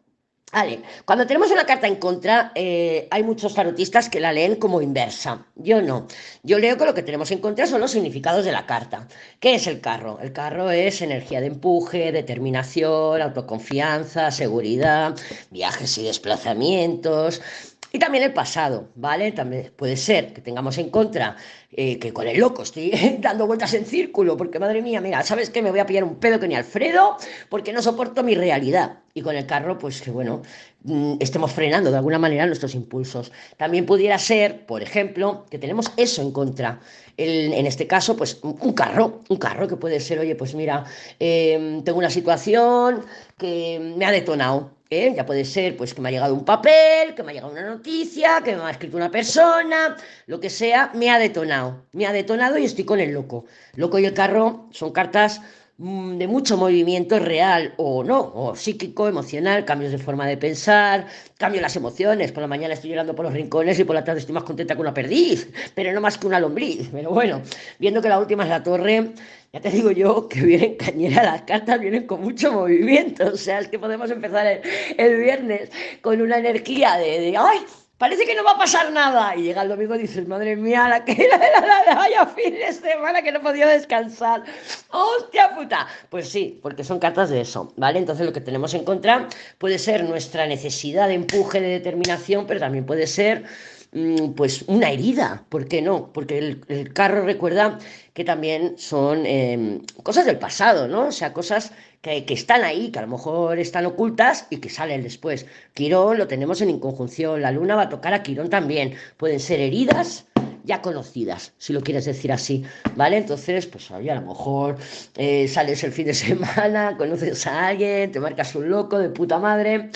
Vale, 0.51 0.81
cuando 1.05 1.27
tenemos 1.27 1.51
una 1.51 1.65
carta 1.65 1.85
en 1.85 1.97
contra, 1.97 2.51
eh, 2.55 3.07
hay 3.11 3.21
muchos 3.21 3.53
tarotistas 3.53 4.09
que 4.09 4.19
la 4.19 4.33
leen 4.33 4.55
como 4.55 4.81
inversa. 4.81 5.45
Yo 5.55 5.79
no. 5.79 6.07
Yo 6.41 6.57
leo 6.57 6.75
que 6.75 6.85
lo 6.85 6.95
que 6.95 7.03
tenemos 7.03 7.29
en 7.29 7.39
contra 7.39 7.67
son 7.67 7.81
los 7.81 7.91
significados 7.91 8.45
de 8.45 8.51
la 8.51 8.65
carta. 8.65 9.07
¿Qué 9.39 9.53
es 9.55 9.67
el 9.67 9.79
carro? 9.79 10.17
El 10.21 10.33
carro 10.33 10.71
es 10.71 11.03
energía 11.03 11.39
de 11.39 11.47
empuje, 11.47 12.11
determinación, 12.11 13.21
autoconfianza, 13.21 14.31
seguridad, 14.31 15.15
viajes 15.51 15.95
y 15.99 16.03
desplazamientos. 16.05 17.41
Y 17.91 17.97
también 17.97 18.23
el 18.23 18.33
pasado, 18.33 18.89
¿vale? 18.95 19.31
También 19.31 19.71
puede 19.75 19.97
ser 19.97 20.31
que 20.33 20.41
tengamos 20.41 20.77
en 20.77 20.89
contra 20.91 21.35
eh, 21.71 21.97
que 21.97 22.13
con 22.13 22.27
el 22.27 22.39
loco 22.39 22.61
estoy 22.61 22.91
dando 23.19 23.47
vueltas 23.47 23.73
en 23.73 23.85
círculo, 23.85 24.37
porque 24.37 24.59
madre 24.59 24.81
mía, 24.81 25.01
mira, 25.01 25.23
¿sabes 25.23 25.49
qué? 25.49 25.61
Me 25.61 25.71
voy 25.71 25.79
a 25.79 25.87
pillar 25.87 26.03
un 26.03 26.15
pedo 26.15 26.39
que 26.39 26.47
ni 26.47 26.55
Alfredo, 26.55 27.17
porque 27.49 27.73
no 27.73 27.81
soporto 27.81 28.21
mi 28.23 28.35
realidad. 28.35 28.99
Y 29.15 29.21
con 29.21 29.35
el 29.35 29.47
carro, 29.47 29.79
pues 29.79 30.01
que 30.01 30.11
bueno, 30.11 30.43
mm, 30.83 31.15
estemos 31.19 31.51
frenando 31.51 31.89
de 31.89 31.97
alguna 31.97 32.19
manera 32.19 32.45
nuestros 32.45 32.75
impulsos. 32.75 33.31
También 33.57 33.87
pudiera 33.87 34.19
ser, 34.19 34.65
por 34.67 34.83
ejemplo, 34.83 35.45
que 35.49 35.57
tenemos 35.57 35.91
eso 35.97 36.21
en 36.21 36.31
contra. 36.31 36.79
en 37.17 37.65
este 37.65 37.85
caso, 37.85 38.15
pues 38.15 38.39
un 38.41 38.73
carro, 38.73 39.21
un 39.29 39.37
carro 39.37 39.67
que 39.67 39.75
puede 39.75 39.99
ser, 39.99 40.19
oye, 40.19 40.35
pues 40.35 40.55
mira, 40.55 40.85
em, 41.19 41.83
tengo 41.83 41.97
una 41.97 42.09
situación 42.09 43.03
que 43.37 43.93
me 43.97 44.05
ha 44.05 44.11
detonado 44.11 44.78
Ya 44.91 45.23
puede 45.23 45.45
ser 45.45 45.77
pues 45.77 45.93
que 45.93 46.01
me 46.01 46.09
ha 46.09 46.11
llegado 46.11 46.33
un 46.33 46.43
papel, 46.43 47.13
que 47.13 47.21
me 47.21 47.29
ha 47.31 47.33
llegado 47.35 47.51
una 47.51 47.61
noticia, 47.61 48.41
que 48.43 48.55
me 48.55 48.63
ha 48.63 48.71
escrito 48.71 48.97
una 48.97 49.11
persona, 49.11 49.95
lo 50.25 50.39
que 50.39 50.49
sea, 50.49 50.91
me 50.95 51.11
ha 51.11 51.19
detonado. 51.19 51.85
Me 51.91 52.07
ha 52.07 52.11
detonado 52.11 52.57
y 52.57 52.65
estoy 52.65 52.85
con 52.85 52.99
el 52.99 53.11
loco. 53.13 53.45
Loco 53.75 53.99
y 53.99 54.05
el 54.05 54.15
carro 54.15 54.67
son 54.71 54.91
cartas 54.91 55.41
de 55.79 56.27
mucho 56.27 56.57
movimiento 56.57 57.19
real 57.19 57.73
o 57.77 58.03
no, 58.03 58.19
o 58.19 58.53
psíquico, 58.53 59.07
emocional, 59.07 59.63
cambios 59.63 59.93
de 59.93 59.97
forma 59.97 60.27
de 60.27 60.35
pensar, 60.35 61.07
cambio 61.37 61.61
las 61.61 61.73
emociones. 61.77 62.33
Por 62.33 62.41
la 62.41 62.47
mañana 62.47 62.73
estoy 62.73 62.89
llorando 62.89 63.15
por 63.15 63.23
los 63.23 63.33
rincones 63.33 63.79
y 63.79 63.85
por 63.85 63.95
la 63.95 64.03
tarde 64.03 64.19
estoy 64.19 64.33
más 64.33 64.43
contenta 64.43 64.75
que 64.75 64.81
una 64.81 64.93
perdiz, 64.93 65.49
pero 65.75 65.93
no 65.93 66.01
más 66.01 66.17
que 66.17 66.27
una 66.27 66.37
lombriz. 66.37 66.89
Pero 66.91 67.11
bueno, 67.11 67.41
viendo 67.79 68.01
que 68.01 68.09
la 68.09 68.19
última 68.19 68.43
es 68.43 68.49
la 68.49 68.61
torre, 68.61 69.11
ya 69.53 69.61
te 69.61 69.69
digo 69.69 69.91
yo 69.91 70.27
que 70.27 70.41
vienen 70.41 70.75
cañera 70.75 71.23
las 71.23 71.43
cartas, 71.43 71.79
vienen 71.79 72.05
con 72.05 72.19
mucho 72.21 72.51
movimiento. 72.51 73.27
O 73.27 73.37
sea, 73.37 73.59
es 73.59 73.69
que 73.69 73.79
podemos 73.79 74.11
empezar 74.11 74.61
el, 74.97 75.15
viernes 75.15 75.71
con 76.01 76.21
una 76.21 76.39
energía 76.39 76.97
de, 76.97 77.37
¡ay! 77.37 77.59
Parece 77.99 78.25
que 78.25 78.33
no 78.33 78.43
va 78.43 78.53
a 78.53 78.57
pasar 78.57 78.91
nada. 78.91 79.35
Y 79.35 79.43
llega 79.43 79.61
el 79.61 79.69
domingo 79.69 79.93
y 79.93 79.99
dices, 79.99 80.27
madre 80.27 80.55
mía, 80.55 80.87
la 80.89 81.05
que 81.05 81.11
era 81.11 81.37
la, 81.37 81.83
la, 81.85 81.95
vaya 81.95 82.25
fin 82.25 82.55
de 82.55 82.73
semana 82.73 83.21
que 83.21 83.31
no 83.31 83.41
podía 83.41 83.67
descansar. 83.67 84.43
¡Hostia 84.89 85.53
puta! 85.53 85.85
Pues 86.09 86.29
sí, 86.29 86.59
porque 86.63 86.83
son 86.83 86.97
cartas 86.97 87.29
de 87.29 87.41
eso, 87.41 87.71
¿vale? 87.75 87.99
Entonces 87.99 88.25
lo 88.25 88.33
que 88.33 88.41
tenemos 88.41 88.73
en 88.73 88.85
contra 88.85 89.27
puede 89.59 89.77
ser 89.77 90.03
nuestra 90.05 90.47
necesidad 90.47 91.07
de 91.07 91.15
empuje, 91.15 91.61
de 91.61 91.67
determinación, 91.67 92.47
pero 92.47 92.61
también 92.61 92.85
puede 92.85 93.05
ser 93.05 93.43
mm, 93.91 94.31
pues 94.31 94.63
una 94.67 94.89
herida, 94.89 95.43
¿por 95.49 95.67
qué 95.67 95.81
no? 95.81 96.11
Porque 96.13 96.37
el, 96.37 96.93
carro 96.93 97.25
recuerda 97.25 97.79
que 98.13 98.23
también 98.23 98.77
son 98.77 99.25
em, 99.25 99.81
cosas 100.03 100.25
del 100.25 100.39
pasado, 100.39 100.87
¿no? 100.87 101.07
O 101.07 101.11
sea, 101.11 101.33
cosas 101.33 101.73
que, 102.01 102.23
están 102.29 102.63
ahí, 102.63 102.91
que 102.91 102.99
a 102.99 103.01
lo 103.03 103.09
mejor 103.09 103.59
están 103.59 103.85
ocultas 103.85 104.47
y 104.49 104.57
que 104.57 104.69
salen 104.69 105.03
después. 105.03 105.45
Quirón 105.73 106.17
lo 106.17 106.27
tenemos 106.27 106.61
en 106.61 106.69
inconjunción, 106.69 107.41
la 107.41 107.51
luna 107.51 107.75
va 107.75 107.83
a 107.83 107.89
tocar 107.89 108.13
a 108.13 108.23
Quirón 108.23 108.49
también. 108.49 108.95
Pueden 109.17 109.39
ser 109.39 109.59
heridas 109.59 110.25
ya 110.63 110.81
conocidas, 110.81 111.53
si 111.57 111.73
lo 111.73 111.81
quieres 111.81 112.05
decir 112.05 112.31
así, 112.31 112.63
¿vale? 112.95 113.17
Entonces, 113.17 113.65
pues 113.65 113.89
a 113.91 113.99
lo 113.99 114.21
mejor 114.21 114.77
eh, 115.17 115.47
sales 115.47 115.83
el 115.83 115.91
fin 115.91 116.05
de 116.05 116.13
semana, 116.27 116.95
conoces 116.97 117.47
a 117.47 117.67
alguien, 117.67 118.11
te 118.11 118.19
marcas 118.19 118.55
un 118.55 118.69
loco 118.69 118.99
de 118.99 119.09
puta 119.09 119.39
madre 119.39 119.89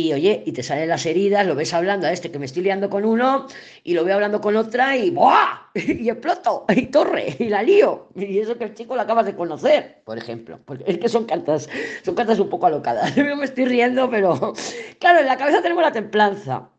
y 0.00 0.12
oye, 0.12 0.42
y 0.46 0.52
te 0.52 0.62
salen 0.62 0.88
las 0.88 1.04
heridas, 1.06 1.46
lo 1.46 1.54
ves 1.54 1.74
hablando 1.74 2.06
a 2.06 2.12
este 2.12 2.30
que 2.30 2.38
me 2.38 2.46
estoy 2.46 2.62
liando 2.62 2.88
con 2.88 3.04
uno 3.04 3.46
y 3.84 3.94
lo 3.94 4.04
veo 4.04 4.14
hablando 4.14 4.40
con 4.40 4.56
otra 4.56 4.96
y 4.96 5.10
¡buah! 5.10 5.70
Y 5.74 6.08
exploto, 6.08 6.64
y 6.74 6.86
torre, 6.86 7.36
y 7.38 7.48
la 7.48 7.62
lío. 7.62 8.08
Y 8.16 8.38
eso 8.38 8.58
que 8.58 8.64
el 8.64 8.74
chico 8.74 8.96
lo 8.96 9.02
acabas 9.02 9.26
de 9.26 9.36
conocer, 9.36 10.02
por 10.04 10.18
ejemplo. 10.18 10.58
Porque 10.64 10.84
es 10.86 10.98
que 10.98 11.08
son 11.08 11.26
cartas, 11.26 11.68
son 12.04 12.14
cartas 12.14 12.40
un 12.40 12.48
poco 12.48 12.66
alocadas. 12.66 13.14
Yo 13.16 13.36
me 13.36 13.44
estoy 13.44 13.66
riendo, 13.66 14.10
pero 14.10 14.54
claro, 14.98 15.20
en 15.20 15.26
la 15.26 15.36
cabeza 15.36 15.62
tenemos 15.62 15.82
la 15.82 15.92
templanza. 15.92 16.70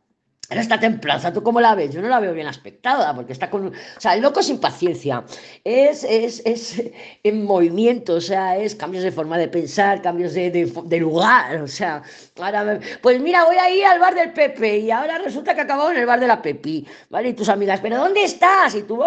Ahora 0.51 0.63
esta 0.63 0.81
templanza, 0.81 1.31
¿tú 1.31 1.41
cómo 1.43 1.61
la 1.61 1.75
ves? 1.75 1.93
Yo 1.93 2.01
no 2.01 2.09
la 2.09 2.19
veo 2.19 2.33
bien 2.33 2.45
aspectada, 2.45 3.15
porque 3.15 3.31
está 3.31 3.49
con... 3.49 3.67
O 3.67 3.71
sea, 3.99 4.15
el 4.15 4.21
loco 4.21 4.43
sin 4.43 4.59
paciencia. 4.59 5.23
Es, 5.63 6.03
es, 6.03 6.41
es 6.45 6.83
en 7.23 7.45
movimiento, 7.45 8.15
o 8.15 8.21
sea, 8.21 8.57
es 8.57 8.75
cambios 8.75 9.05
de 9.05 9.13
forma 9.13 9.37
de 9.37 9.47
pensar, 9.47 10.01
cambios 10.01 10.33
de, 10.33 10.51
de, 10.51 10.97
lugar, 10.97 11.61
o 11.61 11.67
sea... 11.69 12.03
Ahora 12.37 12.81
Pues 13.01 13.21
mira, 13.21 13.45
voy 13.45 13.55
a 13.55 13.69
ir 13.69 13.85
al 13.85 13.99
bar 13.99 14.13
del 14.13 14.33
Pepe 14.33 14.79
y 14.79 14.91
ahora 14.91 15.19
resulta 15.19 15.55
que 15.55 15.61
acabado 15.61 15.91
en 15.91 15.97
el 15.99 16.05
bar 16.05 16.19
de 16.19 16.27
la 16.27 16.41
Pepi, 16.41 16.85
¿vale? 17.09 17.29
Y 17.29 17.33
tus 17.33 17.47
amigas, 17.47 17.79
¿pero 17.79 17.97
dónde 17.97 18.21
estás? 18.25 18.75
Y 18.75 18.83
tú, 18.83 19.01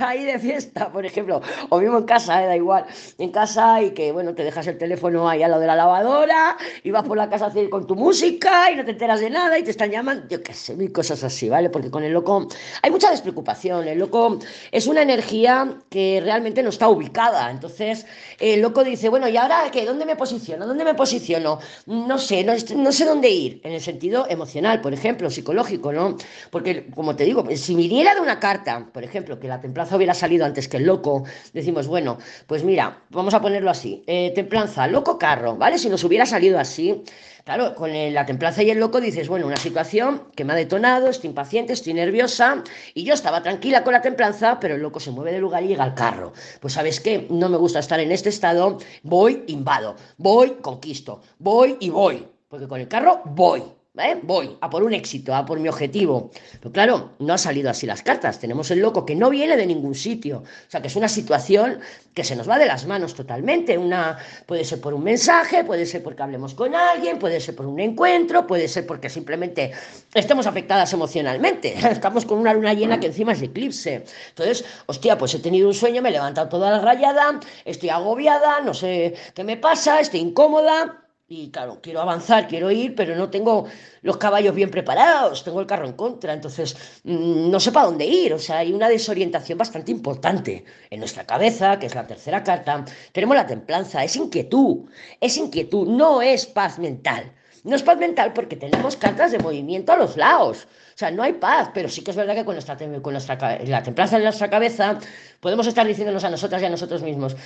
ahí 0.00 0.24
de 0.24 0.38
fiesta, 0.38 0.90
por 0.90 1.04
ejemplo. 1.04 1.42
O 1.68 1.80
mismo 1.80 1.98
en 1.98 2.04
casa, 2.04 2.42
¿eh? 2.42 2.46
da 2.46 2.56
igual. 2.56 2.86
En 3.18 3.30
casa 3.30 3.82
y 3.82 3.90
que, 3.90 4.10
bueno, 4.10 4.34
te 4.34 4.42
dejas 4.42 4.66
el 4.68 4.78
teléfono 4.78 5.28
ahí 5.28 5.42
al 5.42 5.50
lado 5.50 5.60
de 5.60 5.66
la 5.66 5.76
lavadora 5.76 6.56
y 6.82 6.90
vas 6.90 7.02
por 7.06 7.18
la 7.18 7.28
casa 7.28 7.52
con 7.68 7.86
tu 7.86 7.94
música 7.94 8.70
y 8.70 8.76
no 8.76 8.86
te 8.86 8.92
enteras 8.92 9.20
de 9.20 9.28
nada 9.28 9.58
y 9.58 9.64
te 9.64 9.72
están 9.72 9.90
llamando, 9.90 10.26
yo 10.28 10.42
qué 10.42 10.54
sé 10.54 10.61
mil 10.70 10.92
cosas 10.92 11.22
así, 11.24 11.48
¿vale? 11.48 11.70
Porque 11.70 11.90
con 11.90 12.04
el 12.04 12.12
loco 12.12 12.48
hay 12.82 12.90
mucha 12.90 13.10
despreocupación. 13.10 13.88
El 13.88 13.98
loco 13.98 14.38
es 14.70 14.86
una 14.86 15.02
energía 15.02 15.76
que 15.90 16.20
realmente 16.22 16.62
no 16.62 16.70
está 16.70 16.88
ubicada. 16.88 17.50
Entonces, 17.50 18.06
el 18.38 18.60
loco 18.60 18.84
dice, 18.84 19.08
bueno, 19.08 19.28
¿y 19.28 19.36
ahora 19.36 19.64
qué? 19.72 19.84
¿Dónde 19.84 20.04
me 20.04 20.16
posiciono? 20.16 20.66
¿Dónde 20.66 20.84
me 20.84 20.94
posiciono? 20.94 21.58
No 21.86 22.18
sé, 22.18 22.44
no, 22.44 22.92
sé 22.92 23.04
dónde 23.04 23.30
ir. 23.30 23.60
En 23.64 23.72
el 23.72 23.80
sentido 23.80 24.26
emocional, 24.28 24.80
por 24.80 24.94
ejemplo, 24.94 25.30
psicológico, 25.30 25.92
¿no? 25.92 26.16
Porque, 26.50 26.86
como 26.94 27.16
te 27.16 27.24
digo, 27.24 27.44
si 27.56 27.74
viniera 27.74 28.14
de 28.14 28.20
una 28.20 28.38
carta, 28.38 28.86
por 28.92 29.04
ejemplo, 29.04 29.38
que 29.38 29.48
la 29.48 29.60
templanza 29.60 29.96
hubiera 29.96 30.14
salido 30.14 30.44
antes 30.44 30.68
que 30.68 30.76
el 30.76 30.84
loco, 30.84 31.24
decimos, 31.52 31.86
bueno, 31.86 32.18
pues 32.46 32.64
mira, 32.64 33.02
vamos 33.10 33.34
a 33.34 33.40
ponerlo 33.40 33.70
así. 33.70 34.02
Eh, 34.06 34.32
templanza, 34.34 34.86
loco 34.86 35.18
carro, 35.18 35.56
¿vale? 35.56 35.78
Si 35.78 35.88
nos 35.88 36.04
hubiera 36.04 36.26
salido 36.26 36.58
así, 36.58 37.02
Claro, 37.44 37.74
con 37.74 37.90
la 37.92 38.24
templanza 38.24 38.62
y 38.62 38.70
el 38.70 38.78
loco 38.78 39.00
dices, 39.00 39.26
bueno, 39.26 39.48
una 39.48 39.56
situación 39.56 40.28
que 40.36 40.44
me 40.44 40.52
ha 40.52 40.56
detonado, 40.56 41.08
estoy 41.08 41.28
impaciente, 41.28 41.72
estoy 41.72 41.92
nerviosa, 41.92 42.62
y 42.94 43.02
yo 43.02 43.14
estaba 43.14 43.42
tranquila 43.42 43.82
con 43.82 43.94
la 43.94 44.00
templanza, 44.00 44.60
pero 44.60 44.76
el 44.76 44.82
loco 44.82 45.00
se 45.00 45.10
mueve 45.10 45.32
de 45.32 45.40
lugar 45.40 45.64
y 45.64 45.68
llega 45.68 45.82
al 45.82 45.94
carro. 45.94 46.32
Pues 46.60 46.74
sabes 46.74 47.00
qué, 47.00 47.26
no 47.30 47.48
me 47.48 47.56
gusta 47.56 47.80
estar 47.80 47.98
en 47.98 48.12
este 48.12 48.28
estado, 48.28 48.78
voy, 49.02 49.42
invado, 49.48 49.96
voy, 50.18 50.58
conquisto, 50.60 51.20
voy 51.38 51.76
y 51.80 51.90
voy, 51.90 52.28
porque 52.48 52.68
con 52.68 52.80
el 52.80 52.86
carro 52.86 53.22
voy. 53.24 53.64
¿Eh? 53.98 54.18
Voy 54.22 54.56
a 54.62 54.70
por 54.70 54.82
un 54.82 54.94
éxito, 54.94 55.34
a 55.34 55.44
por 55.44 55.60
mi 55.60 55.68
objetivo. 55.68 56.30
Pero 56.58 56.72
claro, 56.72 57.10
no 57.18 57.34
ha 57.34 57.36
salido 57.36 57.68
así 57.68 57.84
las 57.84 58.00
cartas. 58.00 58.38
Tenemos 58.38 58.70
el 58.70 58.78
loco 58.78 59.04
que 59.04 59.14
no 59.14 59.28
viene 59.28 59.54
de 59.54 59.66
ningún 59.66 59.94
sitio. 59.94 60.38
O 60.38 60.70
sea, 60.70 60.80
que 60.80 60.88
es 60.88 60.96
una 60.96 61.10
situación 61.10 61.78
que 62.14 62.24
se 62.24 62.34
nos 62.34 62.48
va 62.48 62.58
de 62.58 62.64
las 62.64 62.86
manos 62.86 63.14
totalmente. 63.14 63.76
Una, 63.76 64.16
puede 64.46 64.64
ser 64.64 64.80
por 64.80 64.94
un 64.94 65.04
mensaje, 65.04 65.62
puede 65.64 65.84
ser 65.84 66.02
porque 66.02 66.22
hablemos 66.22 66.54
con 66.54 66.74
alguien, 66.74 67.18
puede 67.18 67.38
ser 67.38 67.54
por 67.54 67.66
un 67.66 67.78
encuentro, 67.80 68.46
puede 68.46 68.66
ser 68.66 68.86
porque 68.86 69.10
simplemente 69.10 69.72
estemos 70.14 70.46
afectadas 70.46 70.90
emocionalmente. 70.94 71.74
Estamos 71.90 72.24
con 72.24 72.38
una 72.38 72.54
luna 72.54 72.72
llena 72.72 72.98
que 72.98 73.08
encima 73.08 73.32
es 73.32 73.42
eclipse. 73.42 74.06
Entonces, 74.30 74.64
hostia, 74.86 75.18
pues 75.18 75.34
he 75.34 75.38
tenido 75.40 75.68
un 75.68 75.74
sueño, 75.74 76.00
me 76.00 76.08
he 76.08 76.12
levantado 76.12 76.48
toda 76.48 76.70
la 76.70 76.78
rayada, 76.78 77.40
estoy 77.66 77.90
agobiada, 77.90 78.62
no 78.62 78.72
sé 78.72 79.14
qué 79.34 79.44
me 79.44 79.58
pasa, 79.58 80.00
estoy 80.00 80.20
incómoda 80.20 81.01
y 81.34 81.50
claro, 81.50 81.78
quiero 81.80 82.02
avanzar, 82.02 82.46
quiero 82.46 82.70
ir, 82.70 82.94
pero 82.94 83.16
no 83.16 83.30
tengo 83.30 83.66
los 84.02 84.18
caballos 84.18 84.54
bien 84.54 84.70
preparados, 84.70 85.42
tengo 85.42 85.60
el 85.60 85.66
carro 85.66 85.86
en 85.86 85.94
contra, 85.94 86.34
entonces 86.34 86.76
mm, 87.04 87.50
no 87.50 87.58
sé 87.58 87.72
para 87.72 87.86
dónde 87.86 88.04
ir. 88.04 88.34
O 88.34 88.38
sea, 88.38 88.58
hay 88.58 88.72
una 88.72 88.88
desorientación 88.88 89.56
bastante 89.56 89.90
importante 89.92 90.64
en 90.90 91.00
nuestra 91.00 91.24
cabeza, 91.24 91.78
que 91.78 91.86
es 91.86 91.94
la 91.94 92.06
tercera 92.06 92.42
carta. 92.42 92.84
Tenemos 93.12 93.34
la 93.36 93.46
templanza, 93.46 94.04
es 94.04 94.14
inquietud, 94.16 94.90
es 95.20 95.36
inquietud, 95.38 95.88
no 95.88 96.20
es 96.20 96.44
paz 96.46 96.78
mental. 96.78 97.32
No 97.64 97.76
es 97.76 97.82
paz 97.82 97.96
mental 97.96 98.32
porque 98.34 98.56
tenemos 98.56 98.96
cartas 98.96 99.32
de 99.32 99.38
movimiento 99.38 99.92
a 99.92 99.96
los 99.96 100.16
lados. 100.16 100.66
O 100.94 100.98
sea, 100.98 101.10
no 101.10 101.22
hay 101.22 101.34
paz, 101.34 101.70
pero 101.72 101.88
sí 101.88 102.02
que 102.02 102.10
es 102.10 102.16
verdad 102.16 102.34
que 102.34 102.44
con, 102.44 102.56
nuestra, 102.56 102.76
con 102.76 103.12
nuestra, 103.12 103.58
la 103.64 103.82
templanza 103.82 104.16
en 104.16 104.24
nuestra 104.24 104.50
cabeza 104.50 104.98
podemos 105.40 105.66
estar 105.66 105.86
diciéndonos 105.86 106.24
a 106.24 106.30
nosotras 106.30 106.60
y 106.60 106.66
a 106.66 106.70
nosotros 106.70 107.02
mismos, 107.02 107.36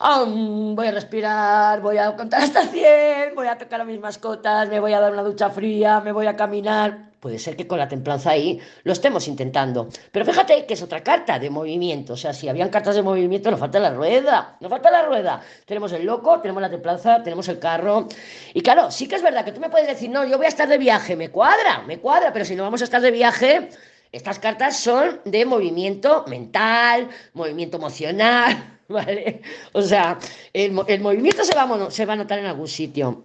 voy 0.00 0.86
a 0.86 0.92
respirar, 0.92 1.80
voy 1.82 1.98
a 1.98 2.16
contar 2.16 2.42
hasta 2.42 2.66
100, 2.66 3.34
voy 3.34 3.48
a 3.48 3.58
tocar 3.58 3.82
a 3.82 3.84
mis 3.84 4.00
mascotas, 4.00 4.68
me 4.68 4.80
voy 4.80 4.94
a 4.94 5.00
dar 5.00 5.12
una 5.12 5.22
ducha 5.22 5.50
fría, 5.50 6.00
me 6.00 6.12
voy 6.12 6.26
a 6.26 6.36
caminar. 6.36 7.10
Puede 7.20 7.38
ser 7.38 7.54
que 7.54 7.66
con 7.66 7.78
la 7.78 7.86
templanza 7.86 8.30
ahí 8.30 8.58
lo 8.82 8.94
estemos 8.94 9.28
intentando. 9.28 9.90
Pero 10.10 10.24
fíjate 10.24 10.64
que 10.64 10.72
es 10.72 10.82
otra 10.82 11.02
carta 11.02 11.38
de 11.38 11.50
movimiento. 11.50 12.14
O 12.14 12.16
sea, 12.16 12.32
si 12.32 12.48
habían 12.48 12.70
cartas 12.70 12.96
de 12.96 13.02
movimiento, 13.02 13.50
nos 13.50 13.60
falta 13.60 13.78
la 13.78 13.90
rueda. 13.90 14.56
Nos 14.58 14.70
falta 14.70 14.90
la 14.90 15.02
rueda. 15.02 15.42
Tenemos 15.66 15.92
el 15.92 16.06
loco, 16.06 16.40
tenemos 16.40 16.62
la 16.62 16.70
templanza, 16.70 17.22
tenemos 17.22 17.46
el 17.48 17.58
carro. 17.58 18.08
Y 18.54 18.62
claro, 18.62 18.90
sí 18.90 19.06
que 19.06 19.16
es 19.16 19.22
verdad 19.22 19.44
que 19.44 19.52
tú 19.52 19.60
me 19.60 19.68
puedes 19.68 19.86
decir, 19.86 20.08
no, 20.08 20.24
yo 20.24 20.38
voy 20.38 20.46
a 20.46 20.48
estar 20.48 20.66
de 20.66 20.78
viaje. 20.78 21.14
Me 21.14 21.28
cuadra, 21.28 21.82
me 21.86 21.98
cuadra. 21.98 22.32
Pero 22.32 22.46
si 22.46 22.56
no 22.56 22.62
vamos 22.62 22.80
a 22.80 22.84
estar 22.84 23.02
de 23.02 23.10
viaje, 23.10 23.68
estas 24.12 24.38
cartas 24.38 24.78
son 24.78 25.20
de 25.26 25.44
movimiento 25.44 26.24
mental, 26.26 27.10
movimiento 27.34 27.76
emocional 27.76 28.79
¿vale? 28.98 29.40
O 29.72 29.82
sea, 29.82 30.18
el, 30.52 30.72
movimiento 30.72 31.44
se 31.44 31.54
va, 31.54 31.62
a, 31.62 31.90
se 31.90 32.04
va 32.04 32.14
a 32.14 32.16
notar 32.16 32.40
en 32.40 32.46
algún 32.46 32.68
sitio. 32.68 33.24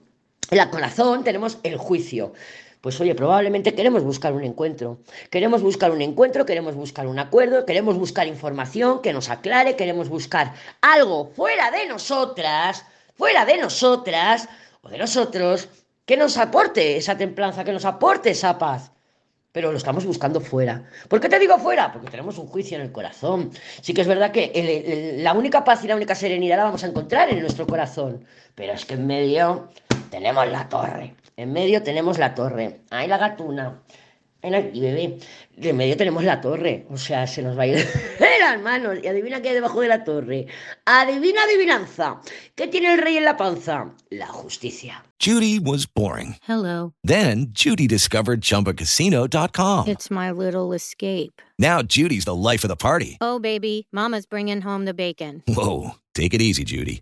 En 0.51 0.57
la 0.57 0.69
corazón 0.69 1.23
tenemos 1.23 1.57
el 1.63 1.77
juicio. 1.77 2.33
Pues 2.81 3.01
oye, 3.01 3.15
probablemente 3.15 3.73
queremos 3.73 4.03
buscar 4.03 4.33
un 4.33 4.43
encuentro. 4.43 4.99
Queremos 5.31 5.63
buscar 5.63 5.89
un 5.89 6.03
encuentro, 6.03 6.45
queremos 6.45 6.75
buscar 6.75 7.07
un 7.07 7.17
acuerdo, 7.17 7.65
queremos 7.65 7.97
buscar 7.97 8.27
información 8.27 9.01
que 9.01 9.11
nos 9.11 9.31
aclare, 9.31 9.75
queremos 9.75 10.07
buscar 10.07 10.53
algo 10.81 11.31
fuera 11.35 11.71
de 11.71 11.87
nosotras, 11.87 12.85
fuera 13.15 13.43
de 13.43 13.57
nosotras 13.57 14.47
o 14.83 14.89
de 14.89 14.99
nosotros, 14.99 15.67
que 16.05 16.15
nos 16.15 16.37
aporte 16.37 16.97
esa 16.97 17.17
templanza, 17.17 17.63
que 17.63 17.73
nos 17.73 17.85
aporte 17.85 18.29
esa 18.29 18.59
paz 18.59 18.91
pero 19.55 19.71
lo 19.71 19.77
estamos 19.77 20.05
buscando 20.05 20.41
fuera. 20.41 20.83
¿Por 21.07 21.21
qué 21.21 21.29
te 21.29 21.39
digo 21.39 21.57
fuera? 21.57 21.93
Porque 21.93 22.11
tenemos 22.11 22.37
un 22.37 22.45
juicio 22.45 22.75
en 22.75 22.83
el 22.83 22.91
corazón. 22.91 23.51
Sí 23.79 23.93
que 23.93 24.01
es 24.01 24.07
verdad 24.07 24.31
que 24.31 25.15
la 25.19 25.31
única 25.31 25.63
paz 25.63 25.81
y 25.85 25.87
la 25.87 25.95
única 25.95 26.13
serenidad 26.13 26.57
la 26.57 26.65
vamos 26.65 26.83
a 26.83 26.87
encontrar 26.87 27.29
en 27.29 27.39
nuestro 27.39 27.65
corazón, 27.65 28.25
pero 28.53 28.73
es 28.73 28.83
que 28.83 28.95
en 28.95 29.07
medio 29.07 29.69
tenemos 30.11 30.45
la 30.49 30.67
torre. 30.67 31.15
En 31.37 31.53
medio 31.53 31.81
tenemos 31.83 32.17
la 32.17 32.35
torre. 32.35 32.81
Ahí 32.89 33.07
la 33.07 33.17
gatuna. 33.17 33.79
Aquí, 34.53 34.81
bebé. 34.81 35.17
En 35.57 35.77
medio 35.77 35.95
tenemos 35.97 36.23
la 36.23 36.41
torre. 36.41 36.85
O 36.89 36.97
sea, 36.97 37.25
se 37.25 37.41
nos 37.41 37.57
va 37.57 37.63
a 37.63 37.67
ir 37.67 37.75
de 38.19 38.39
las 38.39 38.61
manos. 38.61 38.99
Y 39.01 39.07
adivina 39.07 39.41
qué 39.41 39.49
hay 39.49 39.55
debajo 39.55 39.81
de 39.81 39.87
la 39.87 40.03
torre. 40.03 40.47
Adivina, 40.85 41.41
adivinanza. 41.43 42.21
¿Qué 42.55 42.67
tiene 42.67 42.93
el 42.93 42.99
rey 42.99 43.17
en 43.17 43.23
la 43.25 43.37
panza? 43.37 43.95
La 44.09 44.27
justicia. 44.27 45.03
Judy 45.19 45.57
was 45.59 45.87
boring. 45.87 46.35
Hello. 46.47 46.93
Then 47.03 47.47
Judy 47.51 47.87
discovered 47.87 48.41
chumbacasino.com. 48.41 49.87
It's 49.87 50.11
my 50.11 50.29
little 50.31 50.73
escape. 50.73 51.41
Now 51.57 51.81
Judy's 51.81 52.25
the 52.25 52.35
life 52.35 52.63
of 52.63 52.69
the 52.69 52.75
party. 52.75 53.17
Oh, 53.21 53.39
baby. 53.39 53.87
Mama's 53.93 54.25
bringing 54.25 54.61
home 54.61 54.85
the 54.85 54.93
bacon. 54.93 55.41
Whoa. 55.47 55.91
Take 56.13 56.33
it 56.33 56.41
easy, 56.41 56.63
Judy. 56.63 57.01